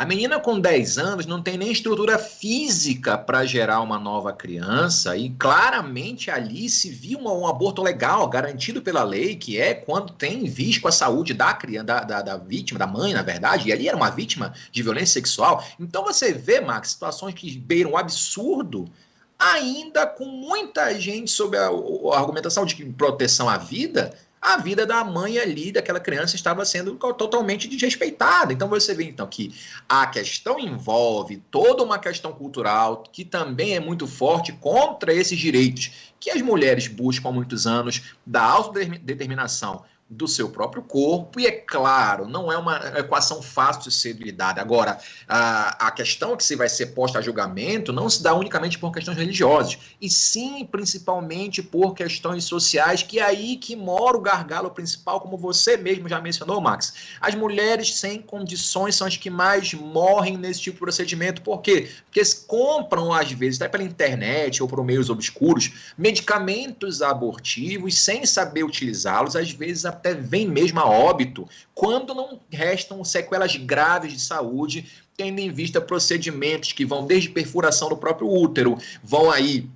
A 0.00 0.06
menina 0.06 0.40
com 0.40 0.58
10 0.58 0.96
anos 0.96 1.26
não 1.26 1.42
tem 1.42 1.58
nem 1.58 1.70
estrutura 1.70 2.18
física 2.18 3.18
para 3.18 3.44
gerar 3.44 3.82
uma 3.82 3.98
nova 3.98 4.32
criança, 4.32 5.14
e 5.14 5.28
claramente 5.28 6.30
ali 6.30 6.70
se 6.70 6.88
viu 6.88 7.18
um, 7.18 7.42
um, 7.42 7.46
aborto 7.46 7.82
legal, 7.82 8.26
garantido 8.26 8.80
pela 8.80 9.02
lei, 9.02 9.36
que 9.36 9.60
é 9.60 9.74
quando 9.74 10.14
tem 10.14 10.46
risco 10.46 10.88
à 10.88 10.90
saúde 10.90 11.34
da 11.34 11.52
criança, 11.52 11.84
da, 11.84 12.00
da, 12.00 12.22
da, 12.22 12.36
vítima, 12.38 12.78
da 12.78 12.86
mãe, 12.86 13.12
na 13.12 13.20
verdade, 13.20 13.68
e 13.68 13.72
ali 13.74 13.88
era 13.88 13.96
uma 13.96 14.08
vítima 14.08 14.54
de 14.72 14.82
violência 14.82 15.20
sexual. 15.20 15.62
Então 15.78 16.02
você 16.02 16.32
vê, 16.32 16.62
Max, 16.62 16.92
situações 16.92 17.34
que 17.34 17.58
beiram 17.58 17.94
absurdo, 17.94 18.90
ainda 19.38 20.06
com 20.06 20.24
muita 20.24 20.98
gente 20.98 21.30
sob 21.30 21.58
a, 21.58 21.66
a 21.66 22.18
argumentação 22.18 22.64
de 22.64 22.86
proteção 22.86 23.50
à 23.50 23.58
vida 23.58 24.14
a 24.40 24.56
vida 24.56 24.86
da 24.86 25.04
mãe 25.04 25.38
ali, 25.38 25.70
daquela 25.70 26.00
criança, 26.00 26.34
estava 26.34 26.64
sendo 26.64 26.94
totalmente 26.94 27.68
desrespeitada. 27.68 28.52
Então 28.52 28.68
você 28.68 28.94
vê 28.94 29.04
então 29.04 29.26
que 29.26 29.54
a 29.88 30.06
questão 30.06 30.58
envolve 30.58 31.42
toda 31.50 31.82
uma 31.82 31.98
questão 31.98 32.32
cultural 32.32 33.04
que 33.12 33.24
também 33.24 33.76
é 33.76 33.80
muito 33.80 34.06
forte 34.06 34.52
contra 34.52 35.12
esses 35.12 35.38
direitos 35.38 35.90
que 36.18 36.30
as 36.30 36.40
mulheres 36.40 36.86
buscam 36.86 37.28
há 37.28 37.32
muitos 37.32 37.66
anos 37.66 38.14
da 38.26 38.42
autodeterminação 38.42 39.84
do 40.10 40.26
seu 40.26 40.48
próprio 40.50 40.82
corpo, 40.82 41.38
e 41.38 41.46
é 41.46 41.52
claro, 41.52 42.26
não 42.26 42.50
é 42.50 42.58
uma 42.58 42.76
equação 42.98 43.40
fácil 43.40 43.84
de 43.84 43.92
ser 43.92 44.14
lidada. 44.14 44.60
Agora, 44.60 44.98
a, 45.28 45.86
a 45.86 45.90
questão 45.92 46.36
que 46.36 46.42
se 46.42 46.56
vai 46.56 46.68
ser 46.68 46.86
posta 46.86 47.20
a 47.20 47.22
julgamento 47.22 47.92
não 47.92 48.10
se 48.10 48.20
dá 48.20 48.34
unicamente 48.34 48.76
por 48.76 48.90
questões 48.90 49.16
religiosas, 49.16 49.78
e 50.00 50.10
sim, 50.10 50.68
principalmente 50.70 51.62
por 51.62 51.94
questões 51.94 52.42
sociais, 52.42 53.04
que 53.04 53.20
é 53.20 53.22
aí 53.22 53.56
que 53.56 53.76
mora 53.76 54.16
o 54.16 54.20
gargalo 54.20 54.70
principal, 54.70 55.20
como 55.20 55.36
você 55.36 55.76
mesmo 55.76 56.08
já 56.08 56.20
mencionou, 56.20 56.60
Max. 56.60 56.92
As 57.20 57.36
mulheres 57.36 57.96
sem 57.96 58.20
condições 58.20 58.96
são 58.96 59.06
as 59.06 59.16
que 59.16 59.30
mais 59.30 59.72
morrem 59.74 60.36
nesse 60.36 60.60
tipo 60.60 60.74
de 60.74 60.80
procedimento. 60.80 61.40
Por 61.42 61.62
quê? 61.62 61.88
Porque 62.06 62.20
compram, 62.48 63.12
às 63.12 63.30
vezes, 63.30 63.60
até 63.60 63.68
pela 63.68 63.84
internet 63.84 64.60
ou 64.60 64.68
por 64.68 64.82
meios 64.84 65.08
obscuros, 65.08 65.92
medicamentos 65.96 67.00
abortivos 67.00 67.96
sem 67.96 68.26
saber 68.26 68.64
utilizá-los, 68.64 69.36
às 69.36 69.52
vezes 69.52 69.84
até 70.00 70.14
vem 70.14 70.48
mesmo 70.48 70.80
a 70.80 70.88
óbito, 70.88 71.46
quando 71.74 72.14
não 72.14 72.40
restam 72.50 73.04
sequelas 73.04 73.54
graves 73.56 74.12
de 74.12 74.20
saúde, 74.20 74.90
tendo 75.16 75.38
em 75.38 75.52
vista 75.52 75.80
procedimentos 75.80 76.72
que 76.72 76.84
vão 76.84 77.06
desde 77.06 77.28
perfuração 77.28 77.90
do 77.90 77.96
próprio 77.96 78.28
útero, 78.28 78.78
vão 79.04 79.30
aí 79.30 79.68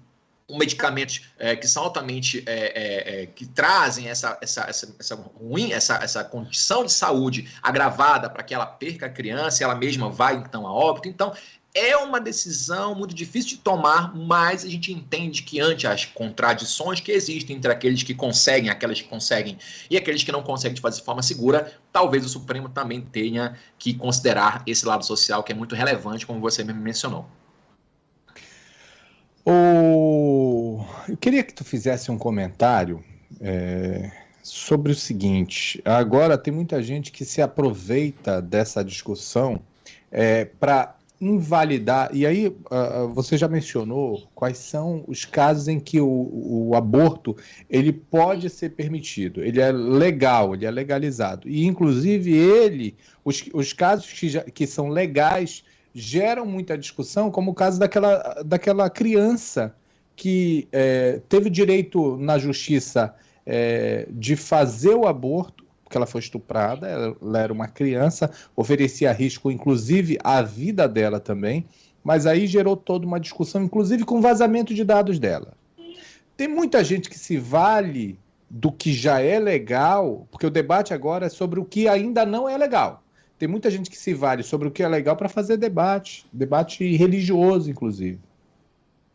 medicamentos 0.51 1.23
é, 1.39 1.57
que 1.57 1.67
são 1.67 1.85
altamente 1.85 2.43
é, 2.47 2.53
é, 2.53 3.23
é, 3.23 3.27
que 3.27 3.47
trazem 3.47 4.09
essa, 4.09 4.39
essa, 4.43 4.67
essa, 4.69 4.95
essa 5.01 5.15
ruim 5.15 5.73
essa, 5.73 5.97
essa 5.97 6.23
condição 6.23 6.85
de 6.85 6.93
saúde 6.93 7.51
agravada 7.63 8.29
para 8.29 8.43
que 8.43 8.53
ela 8.53 8.67
perca 8.67 9.07
a 9.07 9.09
criança 9.09 9.65
ela 9.65 9.75
mesma 9.75 10.11
vai 10.11 10.37
então 10.37 10.67
a 10.67 10.73
óbito. 10.73 11.09
Então 11.09 11.33
é 11.75 11.97
uma 11.97 12.21
decisão 12.21 12.95
muito 12.95 13.13
difícil 13.13 13.51
de 13.51 13.57
tomar, 13.57 14.15
mas 14.15 14.65
a 14.65 14.69
gente 14.69 14.93
entende 14.93 15.43
que 15.43 15.61
ante 15.61 15.89
as 15.89 16.05
contradições 16.05 17.01
que 17.01 17.11
existem 17.11 17.57
entre 17.57 17.71
aqueles 17.73 18.05
que 18.05 18.15
conseguem, 18.15 18.71
aquelas 18.71 19.03
que 19.03 19.09
conseguem 19.09 19.59
e 19.91 19.97
aqueles 19.97 20.23
que 20.23 20.31
não 20.31 20.43
conseguem 20.43 20.75
de 20.75 20.81
fazer 20.81 21.01
de 21.01 21.05
forma 21.05 21.23
segura, 21.23 21.73
talvez 21.93 22.25
o 22.25 22.29
Supremo 22.29 22.69
também 22.69 23.01
tenha 23.01 23.59
que 23.77 23.93
considerar 23.93 24.63
esse 24.67 24.87
lado 24.87 25.05
social 25.05 25.43
que 25.43 25.51
é 25.51 25.55
muito 25.55 25.75
relevante, 25.75 26.25
como 26.25 26.39
você 26.41 26.63
mesmo 26.63 26.81
mencionou. 26.81 27.27
O... 29.45 30.85
Eu 31.09 31.17
queria 31.17 31.43
que 31.43 31.53
tu 31.53 31.65
fizesse 31.65 32.09
um 32.11 32.17
comentário 32.17 33.05
é, 33.41 34.13
sobre 34.45 34.93
o 34.93 34.95
seguinte. 34.95 35.83
Agora 35.85 36.39
tem 36.39 36.55
muita 36.55 36.81
gente 36.81 37.11
que 37.11 37.25
se 37.25 37.43
aproveita 37.43 38.41
dessa 38.41 38.85
discussão 38.85 39.61
é, 40.11 40.45
para 40.45 40.97
invalidar. 41.25 42.11
E 42.13 42.27
aí, 42.27 42.49
uh, 42.49 43.09
você 43.13 43.37
já 43.37 43.49
mencionou 43.49 44.29
quais 44.35 44.59
são 44.59 45.05
os 45.07 45.25
casos 45.25 45.69
em 45.69 45.81
que 45.81 46.01
o, 46.01 46.09
o, 46.69 46.75
aborto 46.75 47.37
ele 47.69 47.93
pode 47.93 48.51
ser 48.51 48.71
permitido, 48.71 49.43
ele 49.43 49.61
é 49.61 49.73
legal, 49.73 50.55
ele 50.55 50.67
é 50.67 50.71
legalizado. 50.71 51.49
E, 51.49 51.65
inclusive, 51.65 52.33
ele, 52.33 52.97
os, 53.25 53.45
os 53.53 53.73
casos 53.73 54.13
que, 54.13 54.29
já, 54.29 54.43
que 54.43 54.67
são 54.67 54.89
legais 54.89 55.65
geram 55.95 56.45
muita 56.45 56.77
discussão, 56.77 57.31
como 57.31 57.53
o 57.53 57.55
caso 57.55 57.79
daquela, 57.79 58.43
daquela 58.45 58.91
criança 58.91 59.75
que 60.17 60.69
é, 60.73 61.21
teve 61.29 61.49
direito 61.49 62.17
na 62.17 62.39
justiça 62.39 63.15
é, 63.47 64.07
de 64.11 64.37
fazer 64.37 64.95
o 64.95 65.07
aborto 65.07 65.64
porque 65.95 65.99
ela 65.99 66.07
foi 66.07 66.21
estuprada, 66.21 66.89
ela 66.89 67.39
era 67.39 67.53
uma 67.53 67.69
criança, 67.69 68.31
oferecia 68.57 69.13
risco, 69.13 69.51
inclusive, 69.51 70.19
à 70.25 70.43
vida 70.43 70.89
dela 70.89 71.21
também, 71.21 71.65
mas 72.03 72.27
aí 72.27 72.49
gerou 72.49 72.77
toda 72.77 73.07
uma 73.07 73.21
discussão, 73.21 73.63
inclusive 73.63 74.05
com 74.05 74.21
vazamento 74.21 74.75
de 74.75 74.83
dados 74.83 75.21
dela. 75.21 75.55
Tem 76.37 76.49
muita 76.49 76.83
gente 76.83 77.09
que 77.09 77.19
se 77.19 77.37
vale 77.37 78.19
do 78.51 78.73
que 78.73 78.93
já 78.93 79.21
é 79.21 79.39
legal, 79.39 80.27
porque 80.33 80.47
o 80.47 80.51
debate 80.51 80.93
agora 80.93 81.27
é 81.27 81.31
sobre 81.31 81.61
o 81.61 81.65
que 81.65 81.87
ainda 81.87 82.27
não 82.27 82.49
é 82.49 82.59
legal. 82.59 83.03
Tem 83.39 83.49
muita 83.49 83.71
gente 83.71 83.89
que 83.89 83.97
se 83.97 84.13
vale 84.13 84.43
sobre 84.43 84.67
o 84.67 84.71
que 84.71 84.83
é 84.83 84.89
legal 84.89 85.17
para 85.17 85.29
fazer 85.29 85.57
debate, 85.57 86.27
debate 86.33 86.97
religioso, 86.97 87.71
inclusive. 87.71 88.19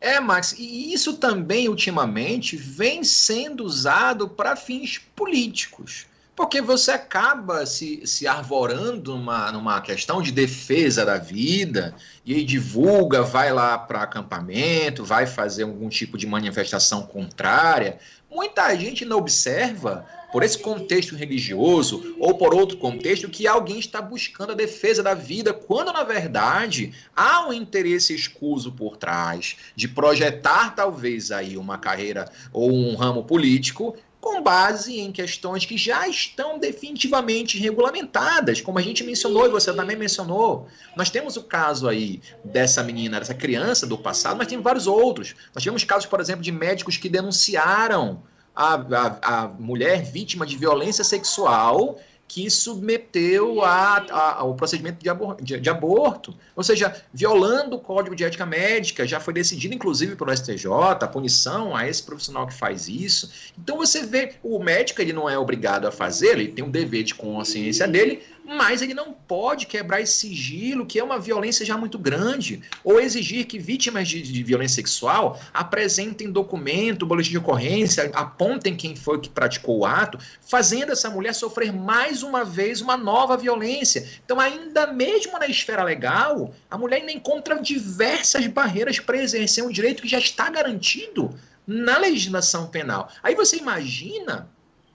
É, 0.00 0.18
Max, 0.18 0.54
e 0.58 0.94
isso 0.94 1.18
também 1.18 1.68
ultimamente 1.68 2.56
vem 2.56 3.04
sendo 3.04 3.64
usado 3.64 4.26
para 4.26 4.56
fins 4.56 4.98
políticos. 5.14 6.06
Porque 6.40 6.62
você 6.62 6.92
acaba 6.92 7.66
se, 7.66 8.00
se 8.06 8.26
arvorando 8.26 9.14
numa, 9.14 9.52
numa 9.52 9.78
questão 9.82 10.22
de 10.22 10.32
defesa 10.32 11.04
da 11.04 11.18
vida 11.18 11.94
e 12.24 12.42
divulga, 12.42 13.22
vai 13.22 13.52
lá 13.52 13.76
para 13.76 14.04
acampamento, 14.04 15.04
vai 15.04 15.26
fazer 15.26 15.64
algum 15.64 15.90
tipo 15.90 16.16
de 16.16 16.26
manifestação 16.26 17.02
contrária. 17.02 17.98
Muita 18.30 18.74
gente 18.74 19.04
não 19.04 19.18
observa, 19.18 20.06
por 20.32 20.42
esse 20.42 20.58
contexto 20.58 21.14
religioso 21.14 22.16
ou 22.18 22.38
por 22.38 22.54
outro 22.54 22.78
contexto, 22.78 23.28
que 23.28 23.46
alguém 23.46 23.78
está 23.78 24.00
buscando 24.00 24.52
a 24.52 24.54
defesa 24.54 25.02
da 25.02 25.12
vida, 25.12 25.52
quando 25.52 25.92
na 25.92 26.04
verdade 26.04 26.94
há 27.14 27.46
um 27.46 27.52
interesse 27.52 28.14
escuso 28.14 28.72
por 28.72 28.96
trás 28.96 29.56
de 29.76 29.88
projetar 29.88 30.74
talvez 30.74 31.30
aí 31.30 31.58
uma 31.58 31.76
carreira 31.76 32.30
ou 32.50 32.72
um 32.72 32.94
ramo 32.96 33.24
político 33.24 33.94
com 34.20 34.42
base 34.42 35.00
em 35.00 35.10
questões 35.10 35.64
que 35.64 35.78
já 35.78 36.06
estão 36.06 36.58
definitivamente 36.58 37.58
regulamentadas, 37.58 38.60
como 38.60 38.78
a 38.78 38.82
gente 38.82 39.02
mencionou 39.02 39.46
e 39.46 39.48
você 39.48 39.72
também 39.72 39.96
mencionou. 39.96 40.68
Nós 40.94 41.08
temos 41.08 41.36
o 41.36 41.42
caso 41.42 41.88
aí 41.88 42.20
dessa 42.44 42.82
menina, 42.82 43.18
dessa 43.18 43.34
criança 43.34 43.86
do 43.86 43.96
passado, 43.96 44.36
mas 44.36 44.46
tem 44.46 44.60
vários 44.60 44.86
outros. 44.86 45.34
Nós 45.54 45.62
tivemos 45.62 45.84
casos, 45.84 46.06
por 46.06 46.20
exemplo, 46.20 46.42
de 46.42 46.52
médicos 46.52 46.98
que 46.98 47.08
denunciaram 47.08 48.22
a, 48.54 48.74
a, 48.74 49.44
a 49.44 49.48
mulher 49.48 50.02
vítima 50.02 50.44
de 50.44 50.56
violência 50.56 51.02
sexual 51.02 51.98
que 52.32 52.48
submeteu 52.48 53.60
a, 53.64 53.96
a, 54.08 54.34
ao 54.38 54.54
procedimento 54.54 55.02
de, 55.02 55.10
abor 55.10 55.36
de, 55.42 55.58
de, 55.58 55.68
aborto, 55.68 56.32
ou 56.54 56.62
seja, 56.62 56.94
violando 57.12 57.74
o 57.74 57.80
Código 57.80 58.14
de 58.14 58.22
Ética 58.22 58.46
Médica, 58.46 59.04
já 59.04 59.18
foi 59.18 59.34
decidido 59.34 59.74
inclusive 59.74 60.14
pelo 60.14 60.32
STJ, 60.32 60.64
a 61.00 61.08
punição 61.08 61.74
a 61.74 61.88
esse 61.88 62.00
profissional 62.00 62.46
que 62.46 62.54
faz 62.54 62.86
isso. 62.88 63.50
Então 63.58 63.76
você 63.76 64.06
vê, 64.06 64.34
o 64.44 64.60
médico 64.60 65.02
ele 65.02 65.12
não 65.12 65.28
é 65.28 65.36
obrigado 65.36 65.88
a 65.88 65.90
fazer, 65.90 66.38
ele 66.38 66.52
tem 66.52 66.64
um 66.64 66.70
dever 66.70 67.02
de 67.02 67.16
consciência 67.16 67.88
dele, 67.88 68.22
mas 68.44 68.82
ele 68.82 68.94
não 68.94 69.12
pode 69.12 69.66
quebrar 69.66 70.00
esse 70.00 70.28
sigilo, 70.28 70.86
que 70.86 70.98
é 70.98 71.04
uma 71.04 71.18
violência 71.18 71.64
já 71.64 71.76
muito 71.76 71.98
grande, 71.98 72.62
ou 72.82 73.00
exigir 73.00 73.46
que 73.46 73.58
vítimas 73.58 74.08
de, 74.08 74.20
de 74.22 74.42
violência 74.42 74.76
sexual 74.76 75.40
apresentem 75.52 76.30
documento, 76.30 77.06
boletim 77.06 77.30
de 77.30 77.38
ocorrência, 77.38 78.10
apontem 78.14 78.76
quem 78.76 78.96
foi 78.96 79.20
que 79.20 79.28
praticou 79.28 79.78
o 79.78 79.86
ato, 79.86 80.18
fazendo 80.40 80.92
essa 80.92 81.10
mulher 81.10 81.34
sofrer 81.34 81.72
mais 81.72 82.22
uma 82.22 82.44
vez 82.44 82.80
uma 82.80 82.96
nova 82.96 83.36
violência. 83.36 84.08
Então, 84.24 84.40
ainda 84.40 84.86
mesmo 84.88 85.38
na 85.38 85.46
esfera 85.46 85.84
legal, 85.84 86.54
a 86.70 86.76
mulher 86.76 86.96
ainda 86.96 87.12
encontra 87.12 87.60
diversas 87.60 88.46
barreiras 88.46 88.98
para 88.98 89.22
exercer 89.22 89.64
um 89.64 89.70
direito 89.70 90.02
que 90.02 90.08
já 90.08 90.18
está 90.18 90.50
garantido 90.50 91.34
na 91.66 91.98
legislação 91.98 92.66
penal. 92.66 93.10
Aí 93.22 93.34
você 93.34 93.56
imagina 93.56 94.48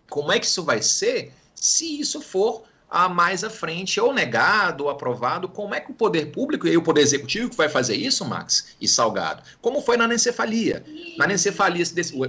como 0.09 0.31
é 0.31 0.39
que 0.39 0.45
isso 0.45 0.63
vai 0.63 0.81
ser 0.81 1.31
se 1.55 1.99
isso 1.99 2.21
for 2.21 2.63
a 2.95 3.09
mais 3.09 3.43
à 3.43 3.49
frente, 3.49 3.99
ou 3.99 4.13
negado, 4.13 4.85
ou 4.85 4.89
aprovado, 4.89 5.49
como 5.49 5.75
é 5.75 5.81
que 5.81 5.91
o 5.91 5.93
poder 5.93 6.27
público 6.27 6.65
e 6.65 6.77
o 6.77 6.81
poder 6.81 7.01
executivo 7.01 7.49
que 7.49 7.57
vai 7.57 7.67
fazer 7.67 7.93
isso, 7.93 8.23
Max 8.23 8.73
e 8.79 8.87
Salgado? 8.87 9.43
Como 9.61 9.81
foi 9.81 9.97
na 9.97 10.05
anencefalia? 10.05 10.81
Na 11.17 11.25
anencefalia, 11.25 11.83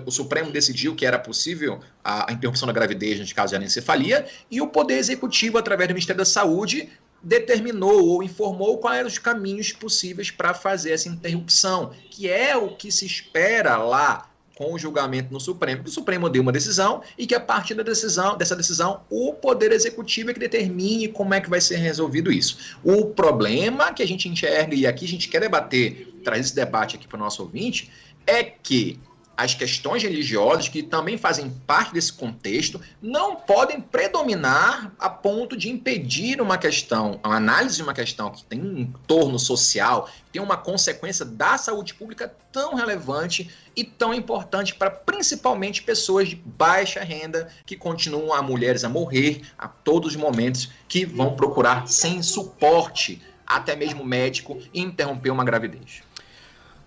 o 0.05 0.11
Supremo 0.11 0.51
decidiu 0.51 0.97
que 0.97 1.07
era 1.07 1.21
possível 1.21 1.79
a 2.03 2.33
interrupção 2.33 2.67
da 2.67 2.73
gravidez 2.73 3.21
no 3.21 3.33
caso 3.33 3.51
de 3.51 3.57
anencefalia, 3.57 4.27
e 4.51 4.61
o 4.61 4.67
poder 4.67 4.99
executivo, 4.99 5.57
através 5.57 5.87
do 5.87 5.95
Ministério 5.95 6.19
da 6.19 6.25
Saúde, 6.25 6.89
determinou 7.23 8.05
ou 8.05 8.21
informou 8.21 8.79
quais 8.79 8.99
eram 8.99 9.09
os 9.09 9.19
caminhos 9.19 9.71
possíveis 9.73 10.33
para 10.33 10.53
fazer 10.53 10.91
essa 10.91 11.09
interrupção, 11.09 11.93
que 12.11 12.29
é 12.29 12.57
o 12.57 12.75
que 12.75 12.91
se 12.91 13.07
espera 13.07 13.77
lá 13.77 14.29
com 14.57 14.73
o 14.73 14.79
julgamento 14.79 15.33
no 15.33 15.39
Supremo, 15.39 15.85
que 15.85 15.91
o 15.91 15.93
Supremo 15.93 16.31
deu 16.31 16.41
uma 16.41 16.51
decisão 16.51 17.03
e 17.17 17.27
que 17.27 17.35
a 17.35 17.41
partir 17.41 17.75
da 17.75 17.83
decisão, 17.83 18.37
dessa 18.39 18.57
decisão, 18.57 19.03
o 19.11 19.35
Poder 19.35 19.71
Executivo 19.71 20.31
é 20.31 20.35
que 20.35 20.41
determine 20.41 21.09
como 21.09 21.35
é 21.35 21.41
que 21.41 21.51
vai 21.51 21.61
ser 21.61 21.77
resolvido 21.77 22.33
isso. 22.33 22.79
O 22.83 23.05
problema 23.07 23.93
que 23.93 24.03
a 24.03 24.07
gente 24.07 24.29
enxerga, 24.29 24.75
e 24.75 24.87
aqui 24.87 25.05
a 25.05 25.09
gente 25.09 25.29
quer 25.29 25.41
debater, 25.41 26.15
trazer 26.25 26.41
esse 26.41 26.55
debate 26.55 26.97
aqui 26.97 27.07
para 27.07 27.17
o 27.17 27.21
nosso 27.21 27.43
ouvinte, 27.43 27.91
é 28.27 28.43
que 28.43 28.99
as 29.37 29.55
questões 29.55 30.03
religiosas, 30.03 30.69
que 30.69 30.83
também 30.83 31.19
fazem 31.19 31.51
parte 31.67 31.93
desse 31.93 32.13
contexto, 32.13 32.81
não 33.03 33.37
podem 33.37 33.81
predominar 33.81 34.93
a 34.99 35.11
ponto 35.11 35.57
de 35.57 35.69
impedir 35.69 36.41
uma 36.41 36.57
questão, 36.57 37.21
a 37.23 37.37
análise 37.37 37.77
de 37.77 37.83
uma 37.83 37.93
questão 37.93 38.31
que 38.31 38.43
tem 38.45 38.61
um 38.61 38.79
entorno 38.79 39.39
social, 39.39 40.09
tem 40.33 40.41
uma 40.41 40.57
consequência 40.57 41.25
da 41.25 41.59
saúde 41.59 41.93
pública 41.93 42.33
tão 42.51 42.75
relevante 42.75 43.51
e 43.75 43.85
tão 43.85 44.15
importante 44.15 44.75
para 44.75 44.91
principalmente 44.91 45.83
pessoas 45.83 46.31
de 46.31 46.37
baixa 46.37 47.01
renda 47.01 47.49
que 47.67 47.77
continuam 47.77 48.33
a 48.33 48.41
mulheres 48.41 48.85
a 48.85 48.89
morrer 48.89 49.43
a 49.59 49.69
todos 49.69 50.13
os 50.13 50.17
momentos 50.17 50.71
que 50.89 51.05
vão 51.05 51.37
procurar 51.37 51.87
sem 51.87 52.23
suporte, 52.23 53.21
até 53.47 53.77
mesmo 53.77 54.03
médico, 54.05 54.59
interromper 54.73 55.31
uma 55.31 55.45
gravidez. 55.45 56.03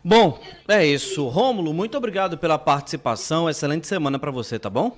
Bom, 0.04 0.40
é 0.68 0.86
isso. 0.86 1.28
Rômulo, 1.28 1.74
muito 1.74 1.98
obrigado 1.98 2.38
pela 2.38 2.58
participação. 2.58 3.50
Excelente 3.50 3.86
semana 3.88 4.18
para 4.18 4.32
você, 4.32 4.58
tá 4.58 4.70
bom? 4.70 4.96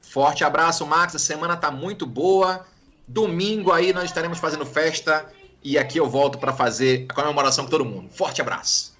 Forte 0.00 0.44
abraço, 0.44 0.86
Max. 0.86 1.16
A 1.16 1.18
semana 1.18 1.56
tá 1.56 1.70
muito 1.70 2.06
boa. 2.06 2.64
Domingo 3.06 3.72
aí 3.72 3.92
nós 3.92 4.04
estaremos 4.04 4.38
fazendo 4.38 4.64
festa 4.64 5.26
e 5.62 5.76
aqui 5.76 5.98
eu 5.98 6.08
volto 6.08 6.38
para 6.38 6.52
fazer 6.52 7.06
a 7.08 7.14
comemoração 7.14 7.64
com 7.64 7.70
todo 7.70 7.84
mundo. 7.84 8.08
Forte 8.10 8.40
abraço. 8.40 8.94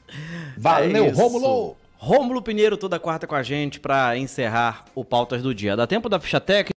Valeu, 0.56 1.06
é 1.06 1.10
Rômulo. 1.10 1.76
Rômulo 1.96 2.42
Pinheiro 2.42 2.76
toda 2.76 2.98
quarta 2.98 3.26
com 3.26 3.34
a 3.34 3.42
gente 3.42 3.80
para 3.80 4.16
encerrar 4.18 4.84
o 4.94 5.04
Pautas 5.04 5.42
do 5.42 5.54
Dia. 5.54 5.74
Dá 5.74 5.86
tempo 5.86 6.08
da 6.08 6.20
ficha 6.20 6.38
técnica? 6.38 6.72